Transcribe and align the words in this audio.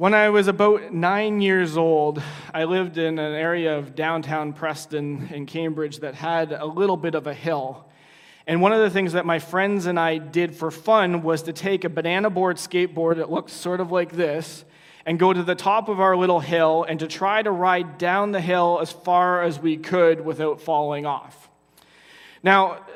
When 0.00 0.14
I 0.14 0.30
was 0.30 0.48
about 0.48 0.94
nine 0.94 1.42
years 1.42 1.76
old, 1.76 2.22
I 2.54 2.64
lived 2.64 2.96
in 2.96 3.18
an 3.18 3.34
area 3.34 3.76
of 3.76 3.94
downtown 3.94 4.54
Preston 4.54 5.28
in 5.30 5.44
Cambridge 5.44 5.98
that 5.98 6.14
had 6.14 6.52
a 6.52 6.64
little 6.64 6.96
bit 6.96 7.14
of 7.14 7.26
a 7.26 7.34
hill. 7.34 7.84
And 8.46 8.62
one 8.62 8.72
of 8.72 8.80
the 8.80 8.88
things 8.88 9.12
that 9.12 9.26
my 9.26 9.38
friends 9.38 9.84
and 9.84 10.00
I 10.00 10.16
did 10.16 10.56
for 10.56 10.70
fun 10.70 11.22
was 11.22 11.42
to 11.42 11.52
take 11.52 11.84
a 11.84 11.90
banana 11.90 12.30
board 12.30 12.56
skateboard 12.56 13.16
that 13.16 13.30
looked 13.30 13.50
sort 13.50 13.78
of 13.78 13.92
like 13.92 14.12
this 14.12 14.64
and 15.04 15.18
go 15.18 15.34
to 15.34 15.42
the 15.42 15.54
top 15.54 15.90
of 15.90 16.00
our 16.00 16.16
little 16.16 16.40
hill 16.40 16.86
and 16.88 16.98
to 17.00 17.06
try 17.06 17.42
to 17.42 17.50
ride 17.50 17.98
down 17.98 18.32
the 18.32 18.40
hill 18.40 18.78
as 18.80 18.90
far 18.90 19.42
as 19.42 19.58
we 19.58 19.76
could 19.76 20.24
without 20.24 20.62
falling 20.62 21.04
off. 21.04 21.49
Now, 22.42 22.86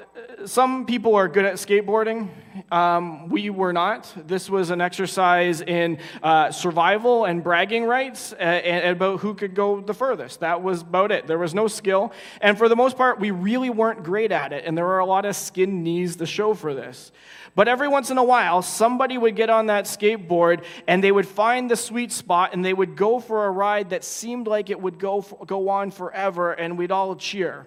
some 0.46 0.86
people 0.86 1.14
are 1.16 1.28
good 1.28 1.44
at 1.44 1.54
skateboarding. 1.54 2.30
Um, 2.72 3.28
we 3.28 3.50
were 3.50 3.72
not. 3.72 4.12
This 4.26 4.48
was 4.48 4.70
an 4.70 4.80
exercise 4.80 5.60
in 5.60 5.98
uh, 6.22 6.50
survival 6.50 7.26
and 7.26 7.44
bragging 7.44 7.84
rights 7.84 8.32
uh, 8.32 8.36
and 8.36 8.96
about 8.96 9.20
who 9.20 9.34
could 9.34 9.54
go 9.54 9.80
the 9.80 9.92
furthest. 9.92 10.40
That 10.40 10.62
was 10.62 10.80
about 10.80 11.12
it. 11.12 11.26
There 11.26 11.38
was 11.38 11.54
no 11.54 11.68
skill. 11.68 12.12
And 12.40 12.56
for 12.56 12.68
the 12.68 12.76
most 12.76 12.96
part, 12.96 13.20
we 13.20 13.32
really 13.32 13.70
weren't 13.70 14.02
great 14.02 14.32
at 14.32 14.52
it. 14.52 14.64
And 14.64 14.78
there 14.78 14.86
were 14.86 14.98
a 14.98 15.06
lot 15.06 15.24
of 15.26 15.36
skin 15.36 15.82
knees 15.82 16.16
to 16.16 16.26
show 16.26 16.54
for 16.54 16.74
this. 16.74 17.12
But 17.54 17.68
every 17.68 17.88
once 17.88 18.10
in 18.10 18.18
a 18.18 18.24
while, 18.24 18.62
somebody 18.62 19.18
would 19.18 19.36
get 19.36 19.50
on 19.50 19.66
that 19.66 19.84
skateboard 19.84 20.64
and 20.88 21.04
they 21.04 21.12
would 21.12 21.28
find 21.28 21.70
the 21.70 21.76
sweet 21.76 22.12
spot 22.12 22.54
and 22.54 22.64
they 22.64 22.74
would 22.74 22.96
go 22.96 23.20
for 23.20 23.46
a 23.46 23.50
ride 23.50 23.90
that 23.90 24.04
seemed 24.04 24.46
like 24.46 24.70
it 24.70 24.80
would 24.80 24.98
go, 24.98 25.20
go 25.46 25.68
on 25.68 25.90
forever 25.90 26.52
and 26.52 26.78
we'd 26.78 26.90
all 26.90 27.14
cheer. 27.14 27.66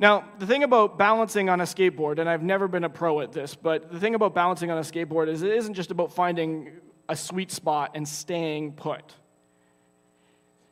Now, 0.00 0.24
the 0.38 0.46
thing 0.46 0.62
about 0.62 0.96
balancing 0.96 1.50
on 1.50 1.60
a 1.60 1.64
skateboard, 1.64 2.20
and 2.20 2.28
I've 2.28 2.42
never 2.42 2.68
been 2.68 2.84
a 2.84 2.88
pro 2.88 3.20
at 3.20 3.32
this, 3.32 3.54
but 3.54 3.92
the 3.92 4.00
thing 4.00 4.14
about 4.14 4.34
balancing 4.34 4.70
on 4.70 4.78
a 4.78 4.80
skateboard 4.80 5.28
is 5.28 5.42
it 5.42 5.52
isn't 5.52 5.74
just 5.74 5.90
about 5.90 6.10
finding 6.10 6.70
a 7.10 7.14
sweet 7.14 7.52
spot 7.52 7.90
and 7.94 8.08
staying 8.08 8.72
put. 8.72 9.14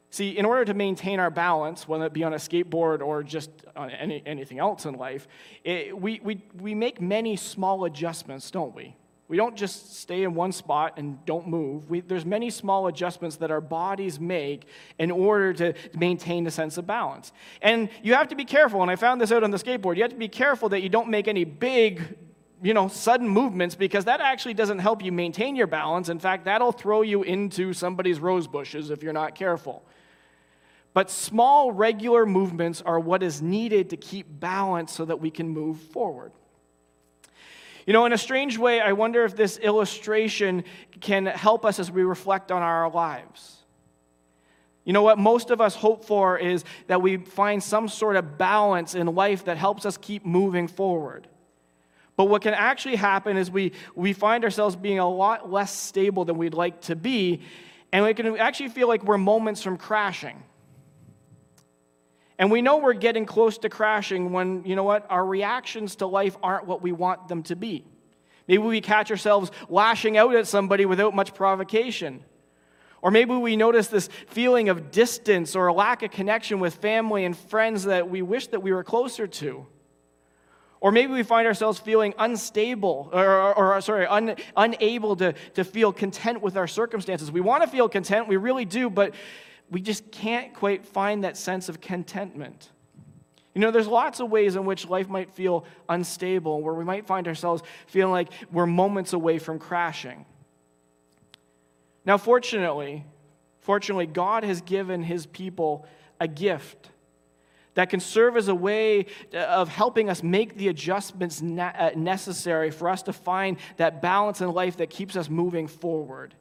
See, 0.08 0.38
in 0.38 0.46
order 0.46 0.64
to 0.64 0.72
maintain 0.72 1.20
our 1.20 1.30
balance, 1.30 1.86
whether 1.86 2.06
it 2.06 2.14
be 2.14 2.24
on 2.24 2.32
a 2.32 2.38
skateboard 2.38 3.02
or 3.02 3.22
just 3.22 3.50
on 3.76 3.90
any, 3.90 4.22
anything 4.24 4.60
else 4.60 4.86
in 4.86 4.94
life, 4.94 5.28
it, 5.62 6.00
we, 6.00 6.20
we, 6.24 6.42
we 6.58 6.74
make 6.74 6.98
many 6.98 7.36
small 7.36 7.84
adjustments, 7.84 8.50
don't 8.50 8.74
we? 8.74 8.96
We 9.28 9.36
don't 9.36 9.56
just 9.56 9.94
stay 9.96 10.22
in 10.22 10.34
one 10.34 10.52
spot 10.52 10.94
and 10.96 11.22
don't 11.26 11.46
move. 11.46 11.90
We, 11.90 12.00
there's 12.00 12.24
many 12.24 12.48
small 12.48 12.86
adjustments 12.86 13.36
that 13.36 13.50
our 13.50 13.60
bodies 13.60 14.18
make 14.18 14.66
in 14.98 15.10
order 15.10 15.52
to 15.52 15.74
maintain 15.94 16.46
a 16.46 16.50
sense 16.50 16.78
of 16.78 16.86
balance. 16.86 17.32
And 17.60 17.90
you 18.02 18.14
have 18.14 18.28
to 18.28 18.34
be 18.34 18.46
careful, 18.46 18.80
and 18.80 18.90
I 18.90 18.96
found 18.96 19.20
this 19.20 19.30
out 19.30 19.44
on 19.44 19.50
the 19.50 19.58
skateboard. 19.58 19.96
You 19.96 20.02
have 20.02 20.12
to 20.12 20.16
be 20.16 20.28
careful 20.28 20.70
that 20.70 20.80
you 20.80 20.88
don't 20.88 21.10
make 21.10 21.28
any 21.28 21.44
big, 21.44 22.16
you 22.62 22.72
know, 22.72 22.88
sudden 22.88 23.28
movements 23.28 23.74
because 23.74 24.06
that 24.06 24.22
actually 24.22 24.54
doesn't 24.54 24.78
help 24.78 25.04
you 25.04 25.12
maintain 25.12 25.56
your 25.56 25.66
balance. 25.66 26.08
In 26.08 26.18
fact, 26.18 26.46
that'll 26.46 26.72
throw 26.72 27.02
you 27.02 27.22
into 27.22 27.74
somebody's 27.74 28.20
rose 28.20 28.46
bushes 28.46 28.88
if 28.88 29.02
you're 29.02 29.12
not 29.12 29.34
careful. 29.34 29.84
But 30.94 31.10
small, 31.10 31.70
regular 31.70 32.24
movements 32.24 32.80
are 32.80 32.98
what 32.98 33.22
is 33.22 33.42
needed 33.42 33.90
to 33.90 33.98
keep 33.98 34.26
balance 34.40 34.90
so 34.90 35.04
that 35.04 35.20
we 35.20 35.30
can 35.30 35.50
move 35.50 35.78
forward. 35.78 36.32
You 37.88 37.94
know, 37.94 38.04
in 38.04 38.12
a 38.12 38.18
strange 38.18 38.58
way, 38.58 38.82
I 38.82 38.92
wonder 38.92 39.24
if 39.24 39.34
this 39.34 39.56
illustration 39.56 40.64
can 41.00 41.24
help 41.24 41.64
us 41.64 41.78
as 41.78 41.90
we 41.90 42.02
reflect 42.02 42.52
on 42.52 42.60
our 42.60 42.90
lives. 42.90 43.64
You 44.84 44.92
know 44.92 45.00
what 45.00 45.16
most 45.16 45.48
of 45.48 45.62
us 45.62 45.74
hope 45.74 46.04
for 46.04 46.36
is 46.36 46.64
that 46.88 47.00
we 47.00 47.16
find 47.16 47.62
some 47.62 47.88
sort 47.88 48.16
of 48.16 48.36
balance 48.36 48.94
in 48.94 49.06
life 49.06 49.46
that 49.46 49.56
helps 49.56 49.86
us 49.86 49.96
keep 49.96 50.26
moving 50.26 50.68
forward. 50.68 51.28
But 52.14 52.26
what 52.26 52.42
can 52.42 52.52
actually 52.52 52.96
happen 52.96 53.38
is 53.38 53.50
we, 53.50 53.72
we 53.94 54.12
find 54.12 54.44
ourselves 54.44 54.76
being 54.76 54.98
a 54.98 55.08
lot 55.08 55.50
less 55.50 55.74
stable 55.74 56.26
than 56.26 56.36
we'd 56.36 56.52
like 56.52 56.82
to 56.82 56.94
be, 56.94 57.40
and 57.90 58.04
we 58.04 58.12
can 58.12 58.36
actually 58.36 58.68
feel 58.68 58.86
like 58.86 59.02
we're 59.02 59.16
moments 59.16 59.62
from 59.62 59.78
crashing. 59.78 60.42
And 62.38 62.52
we 62.52 62.62
know 62.62 62.76
we're 62.78 62.92
getting 62.92 63.26
close 63.26 63.58
to 63.58 63.68
crashing 63.68 64.32
when, 64.32 64.64
you 64.64 64.76
know 64.76 64.84
what, 64.84 65.06
our 65.10 65.24
reactions 65.24 65.96
to 65.96 66.06
life 66.06 66.36
aren't 66.42 66.66
what 66.66 66.82
we 66.82 66.92
want 66.92 67.28
them 67.28 67.42
to 67.44 67.56
be. 67.56 67.84
Maybe 68.46 68.62
we 68.62 68.80
catch 68.80 69.10
ourselves 69.10 69.50
lashing 69.68 70.16
out 70.16 70.34
at 70.34 70.46
somebody 70.46 70.86
without 70.86 71.14
much 71.14 71.34
provocation. 71.34 72.24
Or 73.02 73.10
maybe 73.10 73.34
we 73.34 73.56
notice 73.56 73.88
this 73.88 74.08
feeling 74.28 74.68
of 74.68 74.90
distance 74.90 75.54
or 75.54 75.66
a 75.66 75.72
lack 75.72 76.02
of 76.02 76.10
connection 76.10 76.60
with 76.60 76.74
family 76.74 77.24
and 77.24 77.36
friends 77.36 77.84
that 77.84 78.08
we 78.08 78.22
wish 78.22 78.48
that 78.48 78.62
we 78.62 78.72
were 78.72 78.84
closer 78.84 79.26
to. 79.26 79.66
Or 80.80 80.92
maybe 80.92 81.12
we 81.12 81.24
find 81.24 81.46
ourselves 81.46 81.80
feeling 81.80 82.14
unstable, 82.18 83.10
or, 83.12 83.52
or, 83.52 83.74
or 83.74 83.80
sorry, 83.80 84.06
un, 84.06 84.36
unable 84.56 85.16
to, 85.16 85.34
to 85.54 85.64
feel 85.64 85.92
content 85.92 86.40
with 86.40 86.56
our 86.56 86.68
circumstances. 86.68 87.32
We 87.32 87.40
want 87.40 87.64
to 87.64 87.68
feel 87.68 87.88
content, 87.88 88.28
we 88.28 88.36
really 88.36 88.64
do, 88.64 88.88
but 88.88 89.12
we 89.70 89.80
just 89.80 90.10
can't 90.10 90.54
quite 90.54 90.86
find 90.86 91.24
that 91.24 91.36
sense 91.36 91.68
of 91.68 91.80
contentment. 91.80 92.70
You 93.54 93.60
know, 93.60 93.70
there's 93.70 93.88
lots 93.88 94.20
of 94.20 94.30
ways 94.30 94.56
in 94.56 94.64
which 94.64 94.88
life 94.88 95.08
might 95.08 95.30
feel 95.32 95.64
unstable, 95.88 96.62
where 96.62 96.74
we 96.74 96.84
might 96.84 97.06
find 97.06 97.26
ourselves 97.26 97.62
feeling 97.86 98.12
like 98.12 98.28
we're 98.52 98.66
moments 98.66 99.12
away 99.12 99.38
from 99.38 99.58
crashing. 99.58 100.24
Now, 102.04 102.18
fortunately, 102.18 103.04
fortunately, 103.60 104.06
God 104.06 104.44
has 104.44 104.60
given 104.60 105.02
his 105.02 105.26
people 105.26 105.86
a 106.20 106.28
gift 106.28 106.90
that 107.74 107.90
can 107.90 108.00
serve 108.00 108.36
as 108.36 108.48
a 108.48 108.54
way 108.54 109.06
of 109.32 109.68
helping 109.68 110.10
us 110.10 110.22
make 110.22 110.56
the 110.56 110.68
adjustments 110.68 111.42
uh, 111.42 111.90
necessary 111.94 112.70
for 112.70 112.88
us 112.88 113.02
to 113.02 113.12
find 113.12 113.56
that 113.76 114.02
balance 114.02 114.40
in 114.40 114.50
life 114.52 114.78
that 114.78 114.90
keeps 114.90 115.16
us 115.16 115.28
moving 115.28 115.68
forward. 115.68 116.34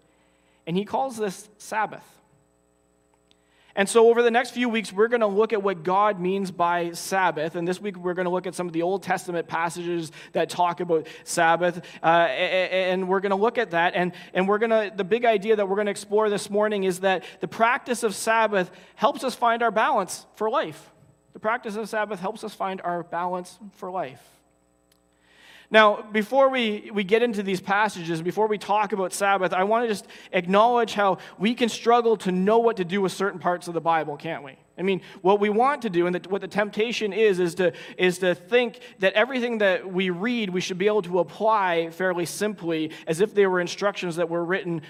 And 0.65 0.75
he 0.75 0.83
calls 0.83 1.17
this 1.17 1.49
Sabbath. 1.57 2.16
And 3.77 3.87
so, 3.87 4.09
over 4.09 4.23
the 4.23 4.31
next 4.31 4.51
few 4.51 4.69
weeks, 4.69 4.91
we're 4.91 5.07
going 5.07 5.21
to 5.21 5.27
look 5.27 5.53
at 5.53 5.61
what 5.61 5.83
God 5.83 6.19
means 6.19 6.49
by 6.49 6.93
Sabbath. 6.93 7.55
And 7.55 7.67
this 7.67 7.79
week, 7.79 7.95
we're 7.95 8.15
going 8.15 8.25
to 8.25 8.31
look 8.31 8.47
at 8.47 8.55
some 8.55 8.65
of 8.65 8.73
the 8.73 8.81
Old 8.81 9.03
Testament 9.03 9.47
passages 9.47 10.11
that 10.33 10.49
talk 10.49 10.79
about 10.79 11.05
Sabbath. 11.23 11.85
Uh, 12.01 12.07
and 12.07 13.07
we're 13.07 13.19
going 13.19 13.29
to 13.29 13.35
look 13.35 13.59
at 13.59 13.71
that. 13.71 13.93
And, 13.93 14.13
and 14.33 14.47
we're 14.47 14.57
going 14.57 14.71
to, 14.71 14.91
the 14.95 15.03
big 15.03 15.25
idea 15.25 15.55
that 15.55 15.69
we're 15.69 15.75
going 15.75 15.85
to 15.85 15.91
explore 15.91 16.27
this 16.27 16.49
morning 16.49 16.85
is 16.85 17.01
that 17.01 17.23
the 17.39 17.47
practice 17.47 18.01
of 18.01 18.15
Sabbath 18.15 18.71
helps 18.95 19.23
us 19.23 19.35
find 19.35 19.61
our 19.61 19.71
balance 19.71 20.25
for 20.33 20.49
life. 20.49 20.91
The 21.33 21.39
practice 21.39 21.75
of 21.75 21.87
Sabbath 21.87 22.19
helps 22.19 22.43
us 22.43 22.55
find 22.55 22.81
our 22.81 23.03
balance 23.03 23.59
for 23.73 23.91
life. 23.91 24.36
Now, 25.69 26.01
before 26.01 26.49
we, 26.49 26.91
we 26.93 27.03
get 27.03 27.21
into 27.21 27.43
these 27.43 27.59
passages, 27.59 28.21
before 28.21 28.47
we 28.47 28.57
talk 28.57 28.93
about 28.93 29.11
Sabbath, 29.11 29.51
I 29.51 29.65
want 29.65 29.83
to 29.83 29.89
just 29.89 30.07
acknowledge 30.31 30.93
how 30.93 31.17
we 31.37 31.53
can 31.53 31.67
struggle 31.67 32.15
to 32.17 32.31
know 32.31 32.59
what 32.59 32.77
to 32.77 32.85
do 32.85 33.01
with 33.01 33.11
certain 33.11 33.39
parts 33.39 33.67
of 33.67 33.73
the 33.73 33.81
Bible, 33.81 34.15
can't 34.15 34.43
we? 34.43 34.57
I 34.77 34.83
mean, 34.83 35.01
what 35.21 35.41
we 35.41 35.49
want 35.49 35.81
to 35.81 35.89
do 35.89 36.05
and 36.05 36.15
the, 36.15 36.29
what 36.29 36.39
the 36.39 36.47
temptation 36.47 37.11
is, 37.11 37.39
is 37.39 37.55
to, 37.55 37.73
is 37.97 38.19
to 38.19 38.33
think 38.33 38.79
that 38.99 39.11
everything 39.13 39.57
that 39.57 39.91
we 39.91 40.09
read, 40.09 40.51
we 40.51 40.61
should 40.61 40.77
be 40.77 40.87
able 40.87 41.01
to 41.01 41.19
apply 41.19 41.89
fairly 41.89 42.25
simply 42.25 42.91
as 43.05 43.19
if 43.19 43.33
they 43.33 43.45
were 43.45 43.59
instructions 43.59 44.15
that 44.17 44.29
were 44.29 44.45
written 44.45 44.81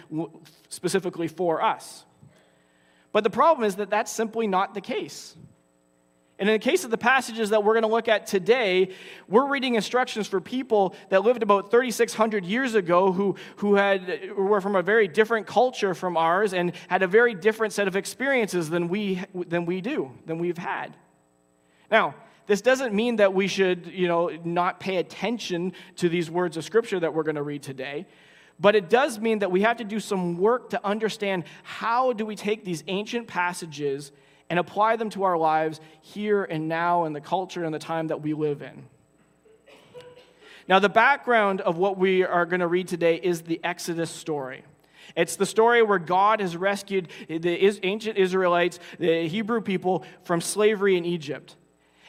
specifically 0.69 1.27
for 1.27 1.61
us. 1.63 2.05
But 3.13 3.23
the 3.23 3.29
problem 3.31 3.65
is 3.65 3.77
that 3.77 3.89
that's 3.89 4.11
simply 4.11 4.45
not 4.45 4.75
the 4.75 4.81
case. 4.81 5.35
And 6.39 6.47
in 6.47 6.53
the 6.53 6.59
case 6.59 6.83
of 6.83 6.91
the 6.91 6.97
passages 6.97 7.49
that 7.49 7.63
we're 7.63 7.73
going 7.73 7.83
to 7.83 7.89
look 7.89 8.07
at 8.07 8.27
today, 8.27 8.89
we're 9.27 9.47
reading 9.47 9.73
instructions 9.73 10.27
for 10.27 10.39
people 10.39 10.95
that 11.09 11.23
lived 11.23 11.41
about 11.41 11.71
3,600 11.71 12.45
years 12.45 12.75
ago 12.75 13.11
who, 13.11 13.35
who, 13.57 13.75
had, 13.75 14.35
were 14.37 14.61
from 14.61 14.75
a 14.75 14.83
very 14.83 15.07
different 15.07 15.47
culture 15.47 15.95
from 15.95 16.15
ours 16.15 16.53
and 16.53 16.73
had 16.89 17.01
a 17.01 17.07
very 17.07 17.33
different 17.33 17.73
set 17.73 17.87
of 17.87 17.95
experiences 17.95 18.69
than 18.69 18.87
we, 18.87 19.23
than 19.33 19.65
we 19.65 19.81
do, 19.81 20.11
than 20.27 20.37
we've 20.37 20.59
had. 20.59 20.95
Now, 21.89 22.13
this 22.45 22.61
doesn't 22.61 22.93
mean 22.93 23.15
that 23.15 23.33
we 23.33 23.47
should 23.47 23.87
you 23.87 24.07
know, 24.07 24.29
not 24.43 24.79
pay 24.79 24.97
attention 24.97 25.73
to 25.97 26.07
these 26.07 26.29
words 26.29 26.55
of 26.55 26.63
Scripture 26.63 26.99
that 26.99 27.13
we're 27.13 27.23
going 27.23 27.35
to 27.35 27.43
read 27.43 27.63
today. 27.63 28.05
But 28.59 28.75
it 28.75 28.89
does 28.89 29.19
mean 29.19 29.39
that 29.39 29.51
we 29.51 29.61
have 29.61 29.77
to 29.77 29.83
do 29.83 29.99
some 29.99 30.37
work 30.37 30.69
to 30.71 30.85
understand 30.85 31.45
how 31.63 32.13
do 32.13 32.25
we 32.25 32.35
take 32.35 32.63
these 32.63 32.83
ancient 32.87 33.27
passages 33.27 34.11
and 34.49 34.59
apply 34.59 34.95
them 34.95 35.09
to 35.11 35.23
our 35.23 35.37
lives 35.37 35.79
here 36.01 36.43
and 36.43 36.67
now 36.67 37.05
in 37.05 37.13
the 37.13 37.21
culture 37.21 37.63
and 37.63 37.73
the 37.73 37.79
time 37.79 38.07
that 38.07 38.21
we 38.21 38.33
live 38.33 38.61
in. 38.61 38.85
Now, 40.67 40.79
the 40.79 40.89
background 40.89 41.61
of 41.61 41.77
what 41.77 41.97
we 41.97 42.23
are 42.23 42.45
going 42.45 42.59
to 42.59 42.67
read 42.67 42.87
today 42.87 43.15
is 43.15 43.43
the 43.43 43.59
Exodus 43.63 44.09
story. 44.09 44.63
It's 45.15 45.37
the 45.37 45.45
story 45.45 45.81
where 45.81 45.99
God 45.99 46.41
has 46.41 46.57
rescued 46.57 47.07
the 47.29 47.85
ancient 47.85 48.17
Israelites, 48.17 48.79
the 48.99 49.27
Hebrew 49.29 49.61
people, 49.61 50.03
from 50.23 50.41
slavery 50.41 50.97
in 50.97 51.05
Egypt. 51.05 51.55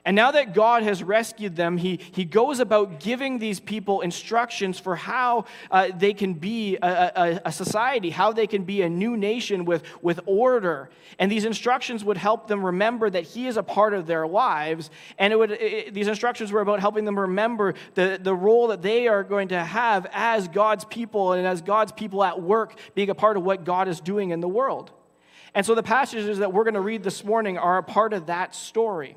And 0.08 0.14
now 0.14 0.30
that 0.30 0.54
God 0.54 0.84
has 0.84 1.02
rescued 1.02 1.54
them, 1.54 1.76
he, 1.76 2.00
he 2.12 2.24
goes 2.24 2.60
about 2.60 2.98
giving 2.98 3.38
these 3.38 3.60
people 3.60 4.00
instructions 4.00 4.80
for 4.80 4.96
how 4.96 5.44
uh, 5.70 5.88
they 5.94 6.14
can 6.14 6.32
be 6.32 6.78
a, 6.80 7.12
a, 7.14 7.40
a, 7.44 7.52
society, 7.52 8.08
how 8.08 8.32
they 8.32 8.46
can 8.46 8.64
be 8.64 8.80
a 8.80 8.88
new 8.88 9.18
nation 9.18 9.66
with, 9.66 9.82
with 10.00 10.20
order. 10.24 10.88
And 11.18 11.30
these 11.30 11.44
instructions 11.44 12.04
would 12.04 12.16
help 12.16 12.48
them 12.48 12.64
remember 12.64 13.10
that 13.10 13.24
He 13.24 13.48
is 13.48 13.58
a 13.58 13.62
part 13.62 13.92
of 13.92 14.06
their 14.06 14.26
lives. 14.26 14.88
And 15.18 15.30
it 15.30 15.36
would, 15.36 15.50
it, 15.50 15.92
these 15.92 16.08
instructions 16.08 16.52
were 16.52 16.62
about 16.62 16.80
helping 16.80 17.04
them 17.04 17.18
remember 17.18 17.74
the, 17.92 18.18
the 18.18 18.34
role 18.34 18.68
that 18.68 18.80
they 18.80 19.08
are 19.08 19.22
going 19.22 19.48
to 19.48 19.62
have 19.62 20.06
as 20.14 20.48
God's 20.48 20.86
people 20.86 21.34
and 21.34 21.46
as 21.46 21.60
God's 21.60 21.92
people 21.92 22.24
at 22.24 22.40
work, 22.40 22.78
being 22.94 23.10
a 23.10 23.14
part 23.14 23.36
of 23.36 23.42
what 23.42 23.62
God 23.62 23.88
is 23.88 24.00
doing 24.00 24.30
in 24.30 24.40
the 24.40 24.48
world. 24.48 24.90
And 25.54 25.66
so 25.66 25.74
the 25.74 25.82
passages 25.82 26.38
that 26.38 26.50
we're 26.50 26.64
going 26.64 26.72
to 26.72 26.80
read 26.80 27.02
this 27.02 27.22
morning 27.24 27.58
are 27.58 27.76
a 27.76 27.82
part 27.82 28.14
of 28.14 28.28
that 28.28 28.54
story. 28.54 29.14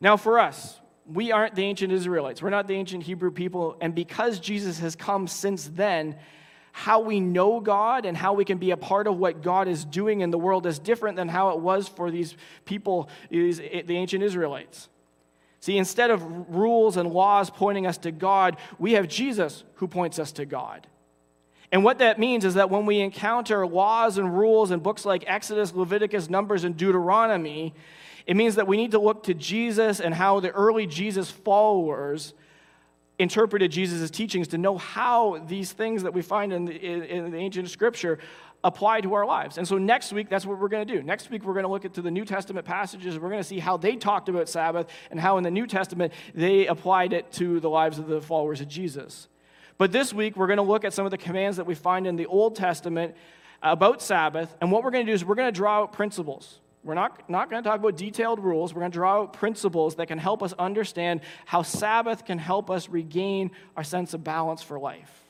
Now, 0.00 0.16
for 0.16 0.38
us, 0.38 0.80
we 1.10 1.32
aren't 1.32 1.54
the 1.54 1.62
ancient 1.62 1.92
Israelites. 1.92 2.42
We're 2.42 2.50
not 2.50 2.66
the 2.66 2.74
ancient 2.74 3.04
Hebrew 3.04 3.30
people. 3.30 3.76
And 3.80 3.94
because 3.94 4.40
Jesus 4.40 4.78
has 4.80 4.96
come 4.96 5.28
since 5.28 5.64
then, 5.68 6.16
how 6.72 7.00
we 7.00 7.20
know 7.20 7.58
God 7.60 8.04
and 8.04 8.16
how 8.16 8.34
we 8.34 8.44
can 8.44 8.58
be 8.58 8.70
a 8.70 8.76
part 8.76 9.06
of 9.06 9.16
what 9.16 9.42
God 9.42 9.66
is 9.66 9.84
doing 9.84 10.20
in 10.20 10.30
the 10.30 10.38
world 10.38 10.66
is 10.66 10.78
different 10.78 11.16
than 11.16 11.28
how 11.28 11.50
it 11.50 11.60
was 11.60 11.88
for 11.88 12.10
these 12.10 12.36
people, 12.66 13.08
these, 13.30 13.60
eh, 13.60 13.82
the 13.86 13.96
ancient 13.96 14.22
Israelites. 14.22 14.90
See, 15.60 15.78
instead 15.78 16.10
of 16.10 16.22
rules 16.54 16.98
and 16.98 17.10
laws 17.12 17.48
pointing 17.48 17.86
us 17.86 17.96
to 17.98 18.12
God, 18.12 18.58
we 18.78 18.92
have 18.92 19.08
Jesus 19.08 19.64
who 19.76 19.88
points 19.88 20.18
us 20.18 20.32
to 20.32 20.44
God. 20.44 20.86
And 21.72 21.82
what 21.82 21.98
that 21.98 22.18
means 22.18 22.44
is 22.44 22.54
that 22.54 22.68
when 22.70 22.84
we 22.84 23.00
encounter 23.00 23.66
laws 23.66 24.18
and 24.18 24.36
rules 24.36 24.70
in 24.70 24.80
books 24.80 25.04
like 25.04 25.24
Exodus, 25.26 25.74
Leviticus, 25.74 26.28
Numbers, 26.28 26.64
and 26.64 26.76
Deuteronomy, 26.76 27.74
it 28.26 28.36
means 28.36 28.56
that 28.56 28.66
we 28.66 28.76
need 28.76 28.90
to 28.90 28.98
look 28.98 29.24
to 29.24 29.34
Jesus 29.34 30.00
and 30.00 30.12
how 30.12 30.40
the 30.40 30.50
early 30.50 30.86
Jesus 30.86 31.30
followers 31.30 32.34
interpreted 33.18 33.70
Jesus' 33.70 34.10
teachings 34.10 34.48
to 34.48 34.58
know 34.58 34.76
how 34.76 35.42
these 35.46 35.72
things 35.72 36.02
that 36.02 36.12
we 36.12 36.22
find 36.22 36.52
in 36.52 36.66
the, 36.66 36.74
in, 36.74 37.02
in 37.04 37.30
the 37.30 37.38
ancient 37.38 37.70
scripture 37.70 38.18
apply 38.64 39.00
to 39.00 39.14
our 39.14 39.24
lives. 39.24 39.58
And 39.58 39.66
so 39.66 39.78
next 39.78 40.12
week, 40.12 40.28
that's 40.28 40.44
what 40.44 40.58
we're 40.58 40.68
going 40.68 40.86
to 40.86 40.94
do. 40.94 41.02
Next 41.02 41.30
week, 41.30 41.44
we're 41.44 41.54
going 41.54 41.64
to 41.64 41.70
look 41.70 41.84
into 41.84 42.02
the 42.02 42.10
New 42.10 42.24
Testament 42.24 42.66
passages. 42.66 43.18
We're 43.18 43.30
going 43.30 43.40
to 43.40 43.48
see 43.48 43.60
how 43.60 43.76
they 43.76 43.96
talked 43.96 44.28
about 44.28 44.48
Sabbath 44.48 44.88
and 45.10 45.20
how 45.20 45.38
in 45.38 45.44
the 45.44 45.50
New 45.50 45.66
Testament 45.66 46.12
they 46.34 46.66
applied 46.66 47.12
it 47.12 47.30
to 47.32 47.60
the 47.60 47.70
lives 47.70 47.98
of 47.98 48.08
the 48.08 48.20
followers 48.20 48.60
of 48.60 48.68
Jesus. 48.68 49.28
But 49.78 49.92
this 49.92 50.12
week, 50.12 50.36
we're 50.36 50.48
going 50.48 50.56
to 50.56 50.62
look 50.62 50.84
at 50.84 50.92
some 50.92 51.04
of 51.04 51.10
the 51.10 51.18
commands 51.18 51.58
that 51.58 51.66
we 51.66 51.74
find 51.74 52.06
in 52.06 52.16
the 52.16 52.26
Old 52.26 52.56
Testament 52.56 53.14
about 53.62 54.02
Sabbath. 54.02 54.54
And 54.60 54.72
what 54.72 54.82
we're 54.82 54.90
going 54.90 55.06
to 55.06 55.10
do 55.12 55.14
is 55.14 55.24
we're 55.24 55.36
going 55.36 55.52
to 55.52 55.56
draw 55.56 55.82
out 55.82 55.92
principles. 55.92 56.58
We're 56.86 56.94
not, 56.94 57.28
not 57.28 57.50
going 57.50 57.60
to 57.64 57.68
talk 57.68 57.80
about 57.80 57.96
detailed 57.96 58.38
rules. 58.38 58.72
We're 58.72 58.82
going 58.82 58.92
to 58.92 58.96
draw 58.96 59.22
out 59.22 59.32
principles 59.32 59.96
that 59.96 60.06
can 60.06 60.18
help 60.18 60.40
us 60.40 60.52
understand 60.52 61.20
how 61.44 61.62
Sabbath 61.62 62.24
can 62.24 62.38
help 62.38 62.70
us 62.70 62.88
regain 62.88 63.50
our 63.76 63.82
sense 63.82 64.14
of 64.14 64.22
balance 64.22 64.62
for 64.62 64.78
life. 64.78 65.24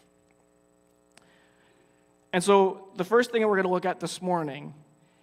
And 2.31 2.45
so, 2.45 2.89
the 2.97 3.05
first 3.05 3.33
thing 3.33 3.41
we're 3.41 3.57
going 3.57 3.65
to 3.65 3.71
look 3.71 3.87
at 3.87 4.01
this 4.01 4.21
morning 4.21 4.75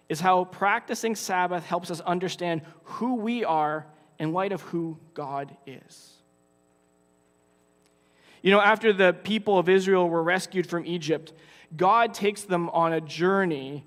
is 0.08 0.18
how 0.18 0.46
practicing 0.46 1.14
Sabbath 1.14 1.64
helps 1.64 1.88
us 1.92 2.00
understand 2.00 2.62
who 2.82 3.14
we 3.14 3.44
are 3.44 3.86
in 4.18 4.32
light 4.32 4.50
of 4.50 4.60
who 4.62 4.98
God 5.14 5.56
is. 5.68 6.14
You 8.42 8.50
know, 8.50 8.60
after 8.60 8.92
the 8.92 9.12
people 9.12 9.56
of 9.56 9.68
Israel 9.68 10.08
were 10.08 10.22
rescued 10.22 10.66
from 10.66 10.84
Egypt, 10.84 11.32
God 11.76 12.12
takes 12.12 12.42
them 12.42 12.70
on 12.70 12.92
a 12.92 13.00
journey 13.00 13.84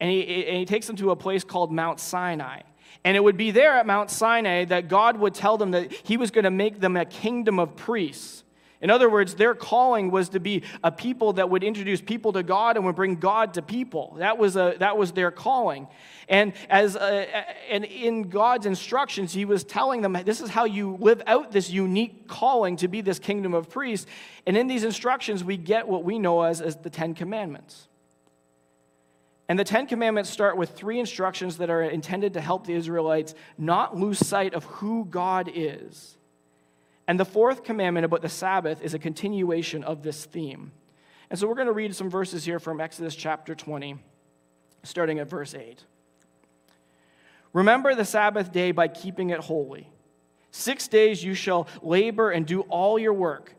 and 0.00 0.10
he, 0.10 0.46
and 0.46 0.56
he 0.58 0.64
takes 0.64 0.86
them 0.86 0.96
to 0.96 1.10
a 1.10 1.16
place 1.16 1.44
called 1.44 1.72
Mount 1.72 2.00
Sinai. 2.00 2.60
And 3.04 3.16
it 3.16 3.20
would 3.20 3.36
be 3.36 3.50
there 3.50 3.74
at 3.74 3.86
Mount 3.86 4.10
Sinai 4.10 4.64
that 4.66 4.88
God 4.88 5.18
would 5.18 5.34
tell 5.34 5.58
them 5.58 5.72
that 5.72 5.92
he 5.92 6.16
was 6.16 6.30
going 6.30 6.44
to 6.44 6.50
make 6.50 6.80
them 6.80 6.96
a 6.96 7.04
kingdom 7.04 7.58
of 7.58 7.76
priests. 7.76 8.44
In 8.80 8.90
other 8.90 9.08
words, 9.08 9.34
their 9.36 9.54
calling 9.54 10.10
was 10.10 10.30
to 10.30 10.40
be 10.40 10.62
a 10.82 10.92
people 10.92 11.34
that 11.34 11.48
would 11.48 11.64
introduce 11.64 12.02
people 12.02 12.34
to 12.34 12.42
God 12.42 12.76
and 12.76 12.84
would 12.84 12.96
bring 12.96 13.16
God 13.16 13.54
to 13.54 13.62
people. 13.62 14.16
That 14.18 14.36
was, 14.36 14.56
a, 14.56 14.74
that 14.78 14.98
was 14.98 15.12
their 15.12 15.30
calling. 15.30 15.86
And, 16.28 16.52
as 16.68 16.94
a, 16.94 17.72
and 17.72 17.84
in 17.84 18.28
God's 18.28 18.66
instructions, 18.66 19.32
He 19.32 19.46
was 19.46 19.64
telling 19.64 20.02
them, 20.02 20.18
this 20.24 20.42
is 20.42 20.50
how 20.50 20.66
you 20.66 20.98
live 21.00 21.22
out 21.26 21.50
this 21.50 21.70
unique 21.70 22.28
calling 22.28 22.76
to 22.76 22.88
be 22.88 23.00
this 23.00 23.18
kingdom 23.18 23.54
of 23.54 23.70
priests. 23.70 24.06
And 24.46 24.54
in 24.54 24.66
these 24.66 24.84
instructions, 24.84 25.42
we 25.42 25.56
get 25.56 25.88
what 25.88 26.04
we 26.04 26.18
know 26.18 26.42
as, 26.42 26.60
as 26.60 26.76
the 26.76 26.90
Ten 26.90 27.14
Commandments. 27.14 27.88
And 29.48 29.58
the 29.58 29.64
Ten 29.64 29.86
Commandments 29.86 30.30
start 30.30 30.56
with 30.56 30.70
three 30.70 30.98
instructions 30.98 31.58
that 31.58 31.68
are 31.68 31.82
intended 31.82 32.34
to 32.34 32.40
help 32.40 32.66
the 32.66 32.74
Israelites 32.74 33.34
not 33.58 33.96
lose 33.96 34.18
sight 34.18 34.54
of 34.54 34.64
who 34.64 35.04
God 35.04 35.50
is. 35.54 36.16
And 37.06 37.20
the 37.20 37.26
fourth 37.26 37.64
commandment 37.64 38.06
about 38.06 38.22
the 38.22 38.28
Sabbath 38.28 38.80
is 38.80 38.94
a 38.94 38.98
continuation 38.98 39.84
of 39.84 40.02
this 40.02 40.24
theme. 40.24 40.72
And 41.28 41.38
so 41.38 41.46
we're 41.46 41.56
going 41.56 41.66
to 41.66 41.72
read 41.72 41.94
some 41.94 42.08
verses 42.08 42.44
here 42.44 42.58
from 42.58 42.80
Exodus 42.80 43.14
chapter 43.14 43.54
20, 43.54 43.98
starting 44.82 45.18
at 45.18 45.28
verse 45.28 45.54
8. 45.54 45.84
Remember 47.52 47.94
the 47.94 48.04
Sabbath 48.04 48.50
day 48.50 48.72
by 48.72 48.88
keeping 48.88 49.30
it 49.30 49.40
holy. 49.40 49.88
Six 50.50 50.88
days 50.88 51.22
you 51.22 51.34
shall 51.34 51.68
labor 51.82 52.30
and 52.30 52.46
do 52.46 52.62
all 52.62 52.98
your 52.98 53.12
work, 53.12 53.54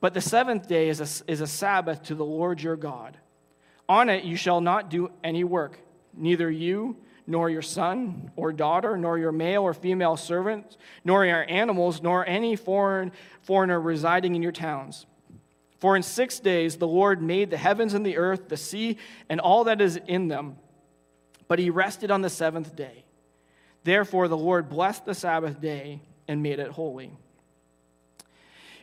but 0.00 0.12
the 0.12 0.20
seventh 0.20 0.66
day 0.66 0.88
is 0.88 1.00
a, 1.00 1.30
is 1.30 1.40
a 1.40 1.46
Sabbath 1.46 2.02
to 2.04 2.14
the 2.14 2.24
Lord 2.24 2.60
your 2.60 2.76
God. 2.76 3.16
On 3.90 4.08
it 4.08 4.22
you 4.22 4.36
shall 4.36 4.60
not 4.60 4.88
do 4.88 5.10
any 5.24 5.42
work, 5.42 5.80
neither 6.14 6.48
you, 6.48 6.96
nor 7.26 7.50
your 7.50 7.60
son 7.60 8.30
or 8.36 8.52
daughter, 8.52 8.96
nor 8.96 9.18
your 9.18 9.32
male 9.32 9.64
or 9.64 9.74
female 9.74 10.16
servants, 10.16 10.78
nor 11.04 11.26
your 11.26 11.44
animals, 11.50 12.00
nor 12.00 12.24
any 12.24 12.54
foreign, 12.54 13.10
foreigner 13.42 13.80
residing 13.80 14.36
in 14.36 14.42
your 14.44 14.52
towns. 14.52 15.06
For 15.80 15.96
in 15.96 16.04
six 16.04 16.38
days 16.38 16.76
the 16.76 16.86
Lord 16.86 17.20
made 17.20 17.50
the 17.50 17.56
heavens 17.56 17.92
and 17.92 18.06
the 18.06 18.16
earth, 18.16 18.48
the 18.48 18.56
sea, 18.56 18.96
and 19.28 19.40
all 19.40 19.64
that 19.64 19.80
is 19.80 19.96
in 20.06 20.28
them, 20.28 20.56
but 21.48 21.58
he 21.58 21.68
rested 21.68 22.12
on 22.12 22.22
the 22.22 22.30
seventh 22.30 22.76
day. 22.76 23.02
Therefore 23.82 24.28
the 24.28 24.36
Lord 24.36 24.68
blessed 24.68 25.04
the 25.04 25.16
Sabbath 25.16 25.60
day 25.60 26.00
and 26.28 26.44
made 26.44 26.60
it 26.60 26.70
holy. 26.70 27.10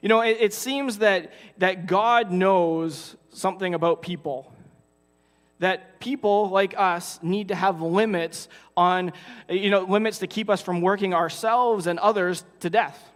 You 0.01 0.09
know, 0.09 0.19
it, 0.19 0.35
it 0.41 0.53
seems 0.53 0.97
that, 0.97 1.31
that 1.59 1.85
God 1.85 2.29
knows 2.29 3.15
something 3.29 3.73
about 3.73 4.01
people 4.01 4.51
that 5.59 5.99
people 5.99 6.49
like 6.49 6.75
us 6.77 7.19
need 7.23 7.47
to 7.47 7.55
have 7.55 7.81
limits 7.81 8.47
on, 8.75 9.13
you 9.49 9.69
know, 9.69 9.81
limits 9.81 10.19
to 10.19 10.27
keep 10.27 10.49
us 10.49 10.61
from 10.61 10.81
working 10.81 11.13
ourselves 11.13 11.87
and 11.87 11.97
others 11.99 12.43
to 12.59 12.69
death. 12.69 13.09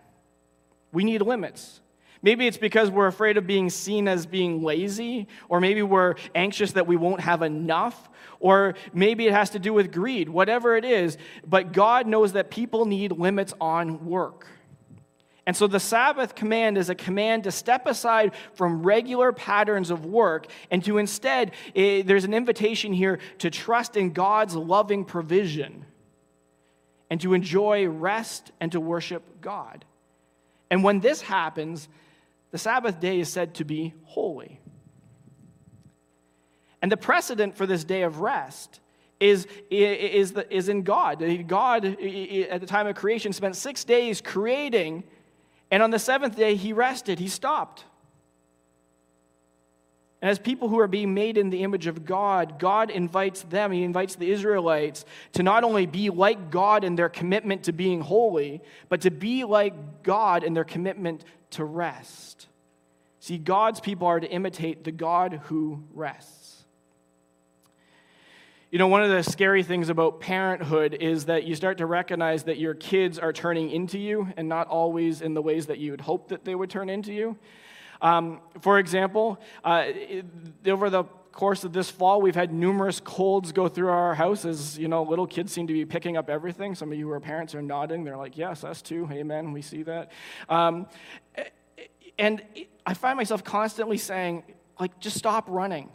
We 0.91 1.03
need 1.03 1.21
limits. 1.21 1.81
Maybe 2.23 2.45
it's 2.45 2.57
because 2.57 2.91
we're 2.91 3.07
afraid 3.07 3.37
of 3.37 3.47
being 3.47 3.69
seen 3.69 4.07
as 4.07 4.25
being 4.25 4.61
lazy, 4.61 5.27
or 5.49 5.59
maybe 5.59 5.81
we're 5.81 6.15
anxious 6.35 6.73
that 6.73 6.85
we 6.85 6.95
won't 6.95 7.21
have 7.21 7.41
enough, 7.41 8.09
or 8.39 8.75
maybe 8.93 9.25
it 9.27 9.33
has 9.33 9.51
to 9.51 9.59
do 9.59 9.73
with 9.73 9.91
greed, 9.91 10.29
whatever 10.29 10.75
it 10.75 10.85
is. 10.85 11.17
But 11.47 11.71
God 11.73 12.05
knows 12.05 12.33
that 12.33 12.51
people 12.51 12.85
need 12.85 13.11
limits 13.11 13.53
on 13.59 14.05
work. 14.05 14.47
And 15.51 15.57
so 15.57 15.67
the 15.67 15.81
Sabbath 15.81 16.33
command 16.33 16.77
is 16.77 16.89
a 16.89 16.95
command 16.95 17.43
to 17.43 17.51
step 17.51 17.85
aside 17.85 18.31
from 18.53 18.83
regular 18.83 19.33
patterns 19.33 19.91
of 19.91 20.05
work 20.05 20.47
and 20.71 20.81
to 20.85 20.97
instead, 20.97 21.51
it, 21.73 21.81
eh, 21.81 22.03
there's 22.05 22.23
an 22.23 22.33
invitation 22.33 22.93
here 22.93 23.19
to 23.39 23.49
trust 23.49 23.97
in 23.97 24.13
God's 24.13 24.55
loving 24.55 25.03
provision 25.03 25.83
and 27.09 27.19
to 27.19 27.33
enjoy 27.33 27.85
rest 27.85 28.53
and 28.61 28.71
to 28.71 28.79
worship 28.79 29.41
God. 29.41 29.83
And 30.69 30.85
when 30.85 31.01
this 31.01 31.21
happens, 31.21 31.89
the 32.51 32.57
Sabbath 32.57 33.01
day 33.01 33.19
is 33.19 33.27
said 33.27 33.55
to 33.55 33.65
be 33.65 33.93
holy. 34.05 34.61
And 36.81 36.89
the 36.89 36.95
precedent 36.95 37.57
for 37.57 37.65
this 37.65 37.83
day 37.83 38.03
of 38.03 38.21
rest 38.21 38.79
is, 39.19 39.47
is, 39.69 40.31
is 40.49 40.69
in 40.69 40.83
God. 40.83 41.21
God, 41.45 41.83
at 41.83 42.61
the 42.61 42.67
time 42.67 42.87
of 42.87 42.95
creation, 42.95 43.33
spent 43.33 43.57
six 43.57 43.83
days 43.83 44.21
creating 44.21 45.03
and 45.71 45.81
on 45.81 45.89
the 45.89 45.99
seventh 45.99 46.35
day, 46.35 46.55
he 46.55 46.73
rested, 46.73 47.17
he 47.17 47.29
stopped. 47.29 47.85
And 50.21 50.29
as 50.29 50.37
people 50.37 50.69
who 50.69 50.79
are 50.79 50.87
being 50.87 51.15
made 51.15 51.37
in 51.37 51.49
the 51.49 51.63
image 51.63 51.87
of 51.87 52.05
God, 52.05 52.59
God 52.59 52.91
invites 52.91 53.41
them, 53.41 53.71
He 53.71 53.83
invites 53.83 54.15
the 54.15 54.31
Israelites 54.31 55.03
to 55.33 55.41
not 55.41 55.63
only 55.63 55.87
be 55.87 56.11
like 56.11 56.51
God 56.51 56.83
in 56.83 56.95
their 56.95 57.09
commitment 57.09 57.63
to 57.63 57.71
being 57.71 58.01
holy, 58.01 58.61
but 58.87 59.01
to 59.01 59.09
be 59.09 59.43
like 59.45 60.03
God 60.03 60.43
in 60.43 60.53
their 60.53 60.63
commitment 60.63 61.25
to 61.51 61.65
rest. 61.65 62.47
See, 63.19 63.39
God's 63.39 63.79
people 63.79 64.07
are 64.07 64.19
to 64.19 64.29
imitate 64.29 64.83
the 64.83 64.91
God 64.91 65.41
who 65.45 65.83
rests. 65.93 66.40
You 68.71 68.77
know, 68.77 68.87
one 68.87 69.03
of 69.03 69.09
the 69.09 69.21
scary 69.21 69.63
things 69.63 69.89
about 69.89 70.21
parenthood 70.21 70.93
is 70.93 71.25
that 71.25 71.43
you 71.43 71.55
start 71.55 71.79
to 71.79 71.85
recognize 71.85 72.43
that 72.45 72.57
your 72.57 72.73
kids 72.73 73.19
are 73.19 73.33
turning 73.33 73.69
into 73.69 73.99
you 73.99 74.29
and 74.37 74.47
not 74.47 74.67
always 74.67 75.21
in 75.21 75.33
the 75.33 75.41
ways 75.41 75.65
that 75.65 75.79
you 75.79 75.91
would 75.91 75.99
hope 75.99 76.29
that 76.29 76.45
they 76.45 76.55
would 76.55 76.69
turn 76.69 76.89
into 76.89 77.11
you. 77.11 77.37
Um, 78.01 78.39
for 78.61 78.79
example, 78.79 79.41
uh, 79.65 79.87
over 80.65 80.89
the 80.89 81.03
course 81.33 81.65
of 81.65 81.73
this 81.73 81.91
fall, 81.91 82.21
we've 82.21 82.33
had 82.33 82.53
numerous 82.53 83.01
colds 83.01 83.51
go 83.51 83.67
through 83.67 83.89
our 83.89 84.15
houses. 84.15 84.79
You 84.79 84.87
know, 84.87 85.03
little 85.03 85.27
kids 85.27 85.51
seem 85.51 85.67
to 85.67 85.73
be 85.73 85.83
picking 85.83 86.15
up 86.15 86.29
everything. 86.29 86.73
Some 86.73 86.93
of 86.93 86.97
you 86.97 87.07
who 87.07 87.11
are 87.11 87.19
parents 87.19 87.53
are 87.53 87.61
nodding. 87.61 88.05
They're 88.05 88.15
like, 88.15 88.37
yes, 88.37 88.63
us 88.63 88.81
too. 88.81 89.05
Amen. 89.11 89.51
We 89.51 89.61
see 89.61 89.83
that. 89.83 90.13
Um, 90.47 90.87
and 92.17 92.41
I 92.85 92.93
find 92.93 93.17
myself 93.17 93.43
constantly 93.43 93.97
saying, 93.97 94.43
like, 94.79 94.97
just 95.01 95.17
stop 95.17 95.47
running. 95.49 95.89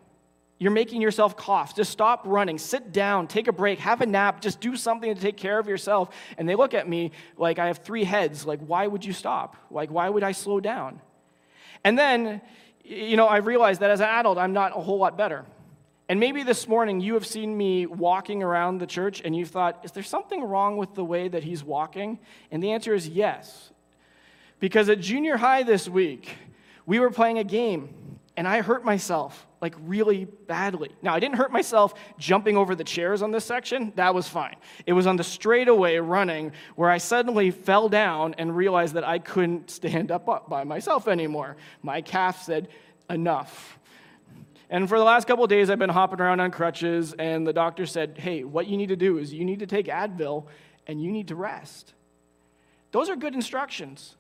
You're 0.59 0.73
making 0.73 1.03
yourself 1.03 1.37
cough. 1.37 1.77
Just 1.77 1.91
stop 1.93 2.23
running. 2.25 2.59
Sit 2.59 2.91
down, 2.93 3.27
take 3.27 3.47
a 3.47 3.53
break, 3.53 3.79
have 3.81 4.01
a 4.01 4.07
nap, 4.07 4.41
just 4.41 4.61
do 4.61 4.75
something 4.75 5.15
to 5.15 5.21
take 5.21 5.37
care 5.37 5.59
of 5.59 5.69
yourself. 5.69 6.15
And 6.39 6.49
they 6.49 6.55
look 6.55 6.73
at 6.73 6.89
me 6.89 7.13
like 7.37 7.59
I 7.59 7.67
have 7.67 7.79
three 7.79 8.05
heads. 8.05 8.47
Like, 8.47 8.61
why 8.61 8.87
would 8.87 9.05
you 9.05 9.13
stop? 9.13 9.57
Like, 9.71 9.91
why 9.91 10.09
would 10.09 10.23
I 10.23 10.33
slow 10.33 10.61
down? 10.61 11.01
And 11.85 11.99
then, 11.99 12.41
you 12.85 13.17
know, 13.17 13.27
I 13.27 13.39
realized 13.39 13.81
that 13.81 13.91
as 13.91 14.01
an 14.01 14.09
adult, 14.09 14.39
I'm 14.39 14.55
not 14.55 14.77
a 14.77 14.81
whole 14.81 14.99
lot 14.99 15.19
better. 15.19 15.45
And 16.09 16.21
maybe 16.21 16.43
this 16.43 16.69
morning 16.69 17.01
you 17.01 17.15
have 17.15 17.27
seen 17.27 17.57
me 17.57 17.85
walking 17.85 18.43
around 18.43 18.79
the 18.79 18.87
church 18.87 19.21
and 19.25 19.37
you've 19.37 19.51
thought, 19.51 19.81
is 19.85 19.93
there 19.93 20.05
something 20.05 20.43
wrong 20.43 20.77
with 20.77 20.95
the 20.95 21.05
way 21.05 21.29
that 21.29 21.43
he's 21.43 21.65
walking? 21.65 22.19
And 22.51 22.63
the 22.63 22.73
answer 22.73 22.95
is 22.95 23.09
yes. 23.09 23.73
Because 24.59 24.89
at 24.89 25.01
junior 25.01 25.37
high 25.37 25.65
this 25.65 25.89
week, 25.89 26.37
we 26.87 27.01
were 27.01 27.11
playing 27.11 27.39
a 27.39 27.45
game 27.45 27.93
and 28.37 28.47
I 28.47 28.61
hurt 28.61 28.85
myself 28.85 29.47
like 29.61 29.75
really 29.81 30.27
badly. 30.27 30.91
Now, 31.03 31.15
I 31.15 31.21
didn't 31.21 31.37
hurt 31.37 31.51
myself 31.51 31.95
jumping 32.19 32.57
over 32.57 32.75
the 32.75 32.85
chairs 32.85 33.23
on 33.23 33.31
this 33.31 33.45
section. 33.45 33.93
That 33.97 34.15
was 34.15 34.29
fine. 34.29 34.57
It 34.85 34.93
was 34.93 35.07
on 35.07 35.17
the 35.17 35.25
straightaway 35.25 35.97
running 35.97 36.53
where 36.75 36.91
I 36.91 36.99
suddenly 36.99 37.51
fell 37.51 37.89
down 37.89 38.35
and 38.37 38.55
realized 38.55 38.95
that 38.95 39.05
I 39.05 39.19
couldn't 39.19 39.71
stand 39.71 40.11
up 40.11 40.49
by 40.49 40.65
myself 40.65 41.09
anymore. 41.09 41.57
My 41.83 42.03
calf 42.03 42.43
said, 42.43 42.69
enough. 43.09 43.79
And 44.69 44.89
for 44.89 44.99
the 44.99 45.05
last 45.05 45.27
couple 45.27 45.47
days, 45.47 45.71
I've 45.71 45.79
been 45.79 45.91
hopping 45.91 46.21
around 46.21 46.41
on 46.41 46.51
crutches, 46.51 47.15
and 47.15 47.47
the 47.47 47.53
doctor 47.53 47.87
said, 47.87 48.19
hey, 48.19 48.43
what 48.43 48.67
you 48.67 48.77
need 48.77 48.89
to 48.89 48.97
do 48.97 49.19
is 49.19 49.33
you 49.33 49.45
need 49.45 49.61
to 49.61 49.67
take 49.67 49.87
Advil 49.87 50.47
and 50.87 51.01
you 51.01 51.13
need 51.13 51.29
to 51.29 51.37
rest. 51.37 51.95
Those 52.91 53.09
are 53.09 53.17
good 53.17 53.35
instructions. 53.35 54.17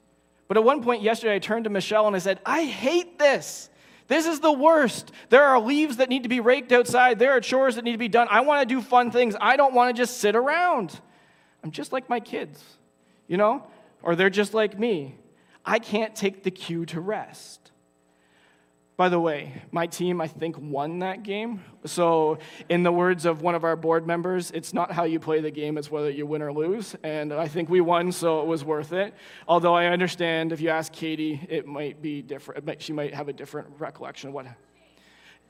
But 0.48 0.56
at 0.56 0.64
one 0.64 0.82
point 0.82 1.02
yesterday, 1.02 1.34
I 1.34 1.38
turned 1.40 1.64
to 1.64 1.70
Michelle 1.70 2.06
and 2.06 2.14
I 2.14 2.20
said, 2.20 2.40
I 2.46 2.64
hate 2.64 3.18
this. 3.18 3.70
This 4.08 4.26
is 4.26 4.40
the 4.40 4.52
worst. 4.52 5.10
There 5.30 5.44
are 5.44 5.60
leaves 5.60 5.96
that 5.96 6.08
need 6.08 6.22
to 6.22 6.28
be 6.28 6.40
raked 6.40 6.72
outside. 6.72 7.18
There 7.18 7.32
are 7.32 7.40
chores 7.40 7.74
that 7.74 7.84
need 7.84 7.92
to 7.92 7.98
be 7.98 8.08
done. 8.08 8.28
I 8.30 8.40
want 8.40 8.68
to 8.68 8.74
do 8.74 8.80
fun 8.80 9.10
things. 9.10 9.34
I 9.40 9.56
don't 9.56 9.74
want 9.74 9.94
to 9.94 10.00
just 10.00 10.18
sit 10.18 10.36
around. 10.36 11.00
I'm 11.64 11.70
just 11.70 11.92
like 11.92 12.08
my 12.08 12.20
kids, 12.20 12.62
you 13.26 13.36
know? 13.36 13.66
Or 14.02 14.14
they're 14.14 14.30
just 14.30 14.54
like 14.54 14.78
me. 14.78 15.16
I 15.64 15.80
can't 15.80 16.14
take 16.14 16.44
the 16.44 16.50
cue 16.52 16.86
to 16.86 17.00
rest. 17.00 17.72
By 18.96 19.10
the 19.10 19.20
way, 19.20 19.52
my 19.72 19.86
team, 19.86 20.22
I 20.22 20.26
think, 20.26 20.56
won 20.58 21.00
that 21.00 21.22
game. 21.22 21.62
So, 21.84 22.38
in 22.70 22.82
the 22.82 22.90
words 22.90 23.26
of 23.26 23.42
one 23.42 23.54
of 23.54 23.62
our 23.62 23.76
board 23.76 24.06
members, 24.06 24.50
it's 24.52 24.72
not 24.72 24.90
how 24.90 25.04
you 25.04 25.20
play 25.20 25.40
the 25.42 25.50
game, 25.50 25.76
it's 25.76 25.90
whether 25.90 26.08
you 26.08 26.24
win 26.24 26.40
or 26.40 26.50
lose. 26.50 26.96
And 27.02 27.30
I 27.30 27.46
think 27.46 27.68
we 27.68 27.82
won, 27.82 28.10
so 28.10 28.40
it 28.40 28.46
was 28.46 28.64
worth 28.64 28.94
it. 28.94 29.12
Although 29.46 29.74
I 29.74 29.86
understand 29.88 30.50
if 30.50 30.62
you 30.62 30.70
ask 30.70 30.92
Katie, 30.92 31.46
it 31.50 31.66
might 31.66 32.00
be 32.00 32.22
different. 32.22 32.64
Might, 32.64 32.80
she 32.80 32.94
might 32.94 33.12
have 33.12 33.28
a 33.28 33.34
different 33.34 33.68
recollection 33.78 34.28
of 34.28 34.34
what. 34.34 34.46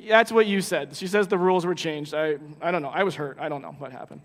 That's 0.01 0.33
what 0.33 0.47
you 0.47 0.61
said. 0.61 0.97
She 0.97 1.07
says 1.07 1.29
the 1.29 1.39
rules 1.39 1.65
were 1.65 1.75
changed. 1.77 2.15
I, 2.15 2.39
I 2.61 2.73
don't 2.73 2.83
know. 2.83 2.89
I 2.89 3.05
was 3.05 3.15
hurt. 3.15 3.39
I 3.41 3.49
don't 3.49 3.63
know 3.63 3.77
what 3.79 3.93
happened. 3.93 4.23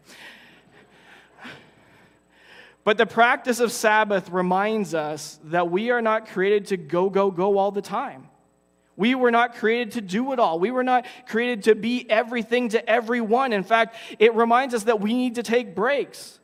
But 2.84 2.98
the 2.98 3.06
practice 3.06 3.60
of 3.60 3.72
Sabbath 3.72 4.32
reminds 4.32 4.96
us 4.96 5.40
that 5.44 5.70
we 5.70 5.92
are 5.92 6.02
not 6.02 6.28
created 6.28 6.66
to 6.68 6.78
go, 6.78 7.12
go, 7.12 7.30
go 7.30 7.60
all 7.60 7.70
the 7.72 7.84
time. 7.84 8.28
We 8.98 9.16
were 9.16 9.32
not 9.32 9.56
created 9.56 9.94
to 9.94 10.02
do 10.02 10.34
it 10.34 10.40
all. 10.40 10.60
We 10.60 10.72
were 10.72 10.84
not 10.84 11.06
created 11.28 11.64
to 11.64 11.76
be 11.76 12.10
everything 12.10 12.70
to 12.70 12.90
everyone. 12.90 13.54
In 13.54 13.64
fact, 13.64 13.96
it 14.20 14.36
reminds 14.36 14.74
us 14.74 14.84
that 14.84 15.00
we 15.00 15.14
need 15.14 15.36
to 15.36 15.44
take 15.44 15.76
breaks. 15.76 16.40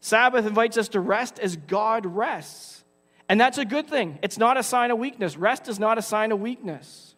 Sabbath 0.00 0.44
invites 0.44 0.76
us 0.76 0.88
to 0.88 1.00
rest 1.00 1.38
as 1.38 1.56
God 1.56 2.04
rests. 2.04 2.84
And 3.28 3.40
that's 3.40 3.56
a 3.56 3.64
good 3.64 3.88
thing. 3.88 4.18
It's 4.22 4.36
not 4.36 4.58
a 4.58 4.62
sign 4.62 4.90
of 4.90 4.98
weakness. 4.98 5.36
Rest 5.36 5.66
is 5.66 5.78
not 5.78 5.96
a 5.96 6.02
sign 6.02 6.30
of 6.30 6.40
weakness. 6.40 7.14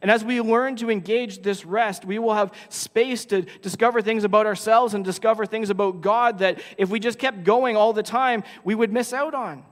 And 0.00 0.10
as 0.10 0.22
we 0.22 0.40
learn 0.40 0.76
to 0.76 0.90
engage 0.90 1.42
this 1.42 1.64
rest, 1.64 2.04
we 2.04 2.18
will 2.18 2.34
have 2.34 2.52
space 2.68 3.24
to 3.26 3.42
discover 3.42 4.00
things 4.00 4.24
about 4.24 4.46
ourselves 4.46 4.94
and 4.94 5.04
discover 5.04 5.44
things 5.46 5.70
about 5.70 6.02
God 6.02 6.38
that 6.38 6.60
if 6.76 6.88
we 6.88 7.00
just 7.00 7.18
kept 7.18 7.42
going 7.42 7.76
all 7.76 7.92
the 7.92 8.02
time, 8.02 8.44
we 8.64 8.74
would 8.74 8.92
miss 8.92 9.12
out 9.12 9.34
on. 9.34 9.64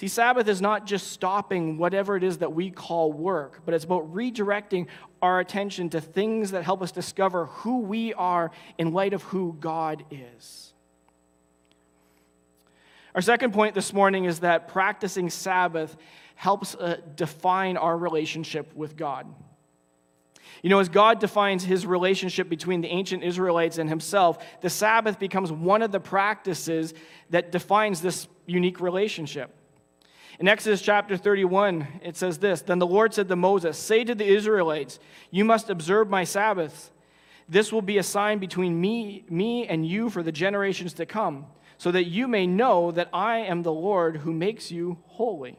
See, 0.00 0.08
Sabbath 0.08 0.48
is 0.48 0.62
not 0.62 0.86
just 0.86 1.08
stopping 1.08 1.76
whatever 1.76 2.16
it 2.16 2.24
is 2.24 2.38
that 2.38 2.54
we 2.54 2.70
call 2.70 3.12
work, 3.12 3.60
but 3.66 3.74
it's 3.74 3.84
about 3.84 4.10
redirecting 4.14 4.86
our 5.20 5.40
attention 5.40 5.90
to 5.90 6.00
things 6.00 6.52
that 6.52 6.64
help 6.64 6.80
us 6.80 6.90
discover 6.90 7.44
who 7.44 7.80
we 7.80 8.14
are 8.14 8.50
in 8.78 8.94
light 8.94 9.12
of 9.12 9.22
who 9.24 9.54
God 9.60 10.02
is. 10.10 10.72
Our 13.14 13.20
second 13.20 13.52
point 13.52 13.74
this 13.74 13.92
morning 13.92 14.24
is 14.24 14.40
that 14.40 14.68
practicing 14.68 15.28
Sabbath 15.28 15.94
helps 16.34 16.74
uh, 16.76 16.96
define 17.14 17.76
our 17.76 17.94
relationship 17.94 18.74
with 18.74 18.96
God. 18.96 19.26
You 20.62 20.70
know, 20.70 20.78
as 20.78 20.88
God 20.88 21.20
defines 21.20 21.62
his 21.62 21.84
relationship 21.84 22.48
between 22.48 22.80
the 22.80 22.88
ancient 22.88 23.22
Israelites 23.22 23.76
and 23.76 23.86
himself, 23.86 24.42
the 24.62 24.70
Sabbath 24.70 25.18
becomes 25.18 25.52
one 25.52 25.82
of 25.82 25.92
the 25.92 26.00
practices 26.00 26.94
that 27.28 27.52
defines 27.52 28.00
this 28.00 28.28
unique 28.46 28.80
relationship. 28.80 29.58
In 30.40 30.48
Exodus 30.48 30.80
chapter 30.80 31.18
31, 31.18 31.86
it 32.02 32.16
says 32.16 32.38
this 32.38 32.62
Then 32.62 32.78
the 32.78 32.86
Lord 32.86 33.12
said 33.12 33.28
to 33.28 33.36
Moses, 33.36 33.76
Say 33.76 34.04
to 34.04 34.14
the 34.14 34.24
Israelites, 34.24 34.98
You 35.30 35.44
must 35.44 35.68
observe 35.68 36.08
my 36.08 36.24
Sabbaths. 36.24 36.90
This 37.46 37.70
will 37.70 37.82
be 37.82 37.98
a 37.98 38.02
sign 38.02 38.38
between 38.38 38.80
me, 38.80 39.24
me 39.28 39.66
and 39.66 39.86
you 39.86 40.08
for 40.08 40.22
the 40.22 40.32
generations 40.32 40.94
to 40.94 41.04
come, 41.04 41.44
so 41.76 41.90
that 41.90 42.04
you 42.04 42.26
may 42.26 42.46
know 42.46 42.90
that 42.92 43.10
I 43.12 43.38
am 43.38 43.62
the 43.62 43.72
Lord 43.72 44.18
who 44.18 44.32
makes 44.32 44.70
you 44.70 44.96
holy. 45.08 45.58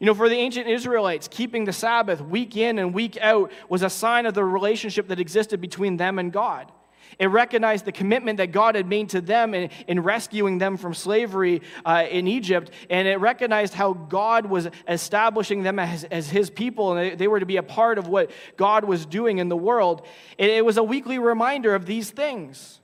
You 0.00 0.06
know, 0.06 0.14
for 0.14 0.30
the 0.30 0.36
ancient 0.36 0.66
Israelites, 0.66 1.28
keeping 1.28 1.64
the 1.64 1.72
Sabbath 1.72 2.22
week 2.22 2.56
in 2.56 2.78
and 2.78 2.94
week 2.94 3.18
out 3.20 3.52
was 3.68 3.82
a 3.82 3.90
sign 3.90 4.24
of 4.24 4.32
the 4.32 4.44
relationship 4.44 5.08
that 5.08 5.20
existed 5.20 5.60
between 5.60 5.98
them 5.98 6.18
and 6.18 6.32
God. 6.32 6.72
It 7.18 7.26
recognized 7.26 7.84
the 7.84 7.92
commitment 7.92 8.38
that 8.38 8.52
God 8.52 8.74
had 8.74 8.86
made 8.86 9.10
to 9.10 9.20
them 9.20 9.54
in, 9.54 9.70
in 9.86 10.00
rescuing 10.00 10.58
them 10.58 10.76
from 10.76 10.94
slavery 10.94 11.62
uh, 11.84 12.04
in 12.10 12.26
Egypt. 12.26 12.70
And 12.90 13.08
it 13.08 13.20
recognized 13.20 13.74
how 13.74 13.94
God 13.94 14.46
was 14.46 14.68
establishing 14.88 15.62
them 15.62 15.78
as, 15.78 16.04
as 16.04 16.28
his 16.28 16.50
people, 16.50 16.96
and 16.96 17.18
they, 17.18 17.28
were 17.28 17.40
to 17.40 17.46
be 17.46 17.56
a 17.56 17.62
part 17.62 17.98
of 17.98 18.08
what 18.08 18.30
God 18.56 18.84
was 18.84 19.06
doing 19.06 19.38
in 19.38 19.48
the 19.48 19.56
world. 19.56 20.06
It, 20.36 20.50
it 20.50 20.64
was 20.64 20.76
a 20.76 20.84
weekly 20.84 21.18
reminder 21.18 21.74
of 21.74 21.86
these 21.86 22.10
things. 22.10 22.80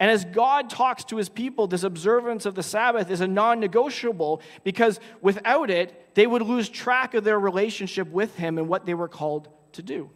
And 0.00 0.10
as 0.10 0.24
God 0.24 0.70
talks 0.70 1.04
to 1.04 1.18
his 1.18 1.28
people, 1.28 1.66
this 1.66 1.82
observance 1.82 2.46
of 2.46 2.54
the 2.54 2.62
Sabbath 2.62 3.10
is 3.10 3.20
a 3.20 3.28
non 3.28 3.60
negotiable 3.60 4.40
because 4.64 4.98
without 5.20 5.70
it, 5.70 6.14
they 6.14 6.26
would 6.26 6.40
lose 6.42 6.70
track 6.70 7.12
of 7.12 7.22
their 7.22 7.38
relationship 7.38 8.08
with 8.08 8.34
him 8.36 8.56
and 8.56 8.66
what 8.66 8.86
they 8.86 8.94
were 8.94 9.08
called 9.08 9.48
to 9.72 9.82
do. 9.82 10.10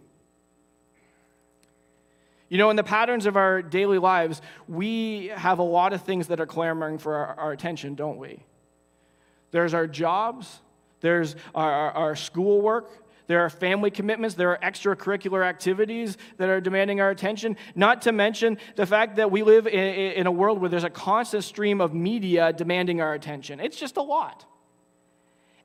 You 2.54 2.58
know, 2.58 2.70
in 2.70 2.76
the 2.76 2.84
patterns 2.84 3.26
of 3.26 3.36
our 3.36 3.62
daily 3.62 3.98
lives, 3.98 4.40
we 4.68 5.32
have 5.34 5.58
a 5.58 5.64
lot 5.64 5.92
of 5.92 6.02
things 6.02 6.28
that 6.28 6.38
are 6.38 6.46
clamoring 6.46 6.98
for 6.98 7.16
our, 7.16 7.34
our 7.34 7.50
attention, 7.50 7.96
don't 7.96 8.16
we? 8.16 8.44
There's 9.50 9.74
our 9.74 9.88
jobs, 9.88 10.60
there's 11.00 11.34
our, 11.52 11.72
our, 11.72 11.90
our 11.90 12.14
schoolwork, 12.14 13.08
there 13.26 13.40
are 13.40 13.50
family 13.50 13.90
commitments, 13.90 14.36
there 14.36 14.50
are 14.50 14.58
extracurricular 14.58 15.44
activities 15.44 16.16
that 16.36 16.48
are 16.48 16.60
demanding 16.60 17.00
our 17.00 17.10
attention, 17.10 17.56
not 17.74 18.02
to 18.02 18.12
mention 18.12 18.58
the 18.76 18.86
fact 18.86 19.16
that 19.16 19.32
we 19.32 19.42
live 19.42 19.66
in, 19.66 20.12
in 20.12 20.28
a 20.28 20.30
world 20.30 20.60
where 20.60 20.70
there's 20.70 20.84
a 20.84 20.90
constant 20.90 21.42
stream 21.42 21.80
of 21.80 21.92
media 21.92 22.52
demanding 22.52 23.00
our 23.00 23.14
attention. 23.14 23.58
It's 23.58 23.76
just 23.76 23.96
a 23.96 24.02
lot. 24.02 24.44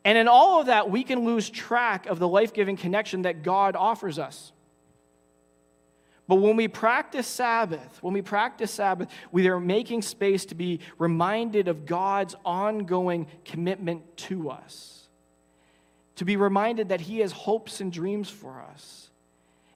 And 0.03 0.17
in 0.17 0.27
all 0.27 0.59
of 0.59 0.65
that, 0.65 0.89
we 0.89 1.03
can 1.03 1.23
lose 1.23 1.51
track 1.51 2.07
of 2.07 2.17
the 2.17 2.27
life 2.27 2.51
giving 2.51 2.77
connection 2.77 3.21
that 3.21 3.43
God 3.43 3.75
offers 3.75 4.17
us. 4.17 4.53
But 6.29 6.35
when 6.35 6.57
we 6.57 6.67
practice 6.67 7.25
Sabbath, 7.25 7.97
when 8.03 8.13
we 8.13 8.21
practice 8.21 8.69
Sabbath, 8.69 9.09
we 9.31 9.47
are 9.47 9.59
making 9.59 10.03
space 10.03 10.45
to 10.45 10.55
be 10.55 10.79
reminded 10.99 11.67
of 11.67 11.87
God's 11.87 12.35
ongoing 12.45 13.25
commitment 13.43 14.15
to 14.17 14.51
us. 14.51 15.07
To 16.17 16.25
be 16.25 16.35
reminded 16.35 16.89
that 16.89 17.01
He 17.01 17.21
has 17.21 17.31
hopes 17.31 17.81
and 17.81 17.91
dreams 17.91 18.29
for 18.29 18.61
us. 18.61 19.09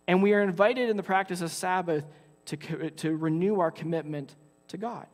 And 0.08 0.22
we 0.22 0.34
are 0.34 0.44
invited 0.44 0.92
in 0.92 0.96
the 0.96 1.02
practice 1.02 1.42
of 1.42 1.50
Sabbath 1.50 2.06
to, 2.46 2.92
to 2.92 3.18
renew 3.18 3.60
our 3.60 3.72
commitment 3.72 4.36
to 4.68 4.78
God. 4.78 5.08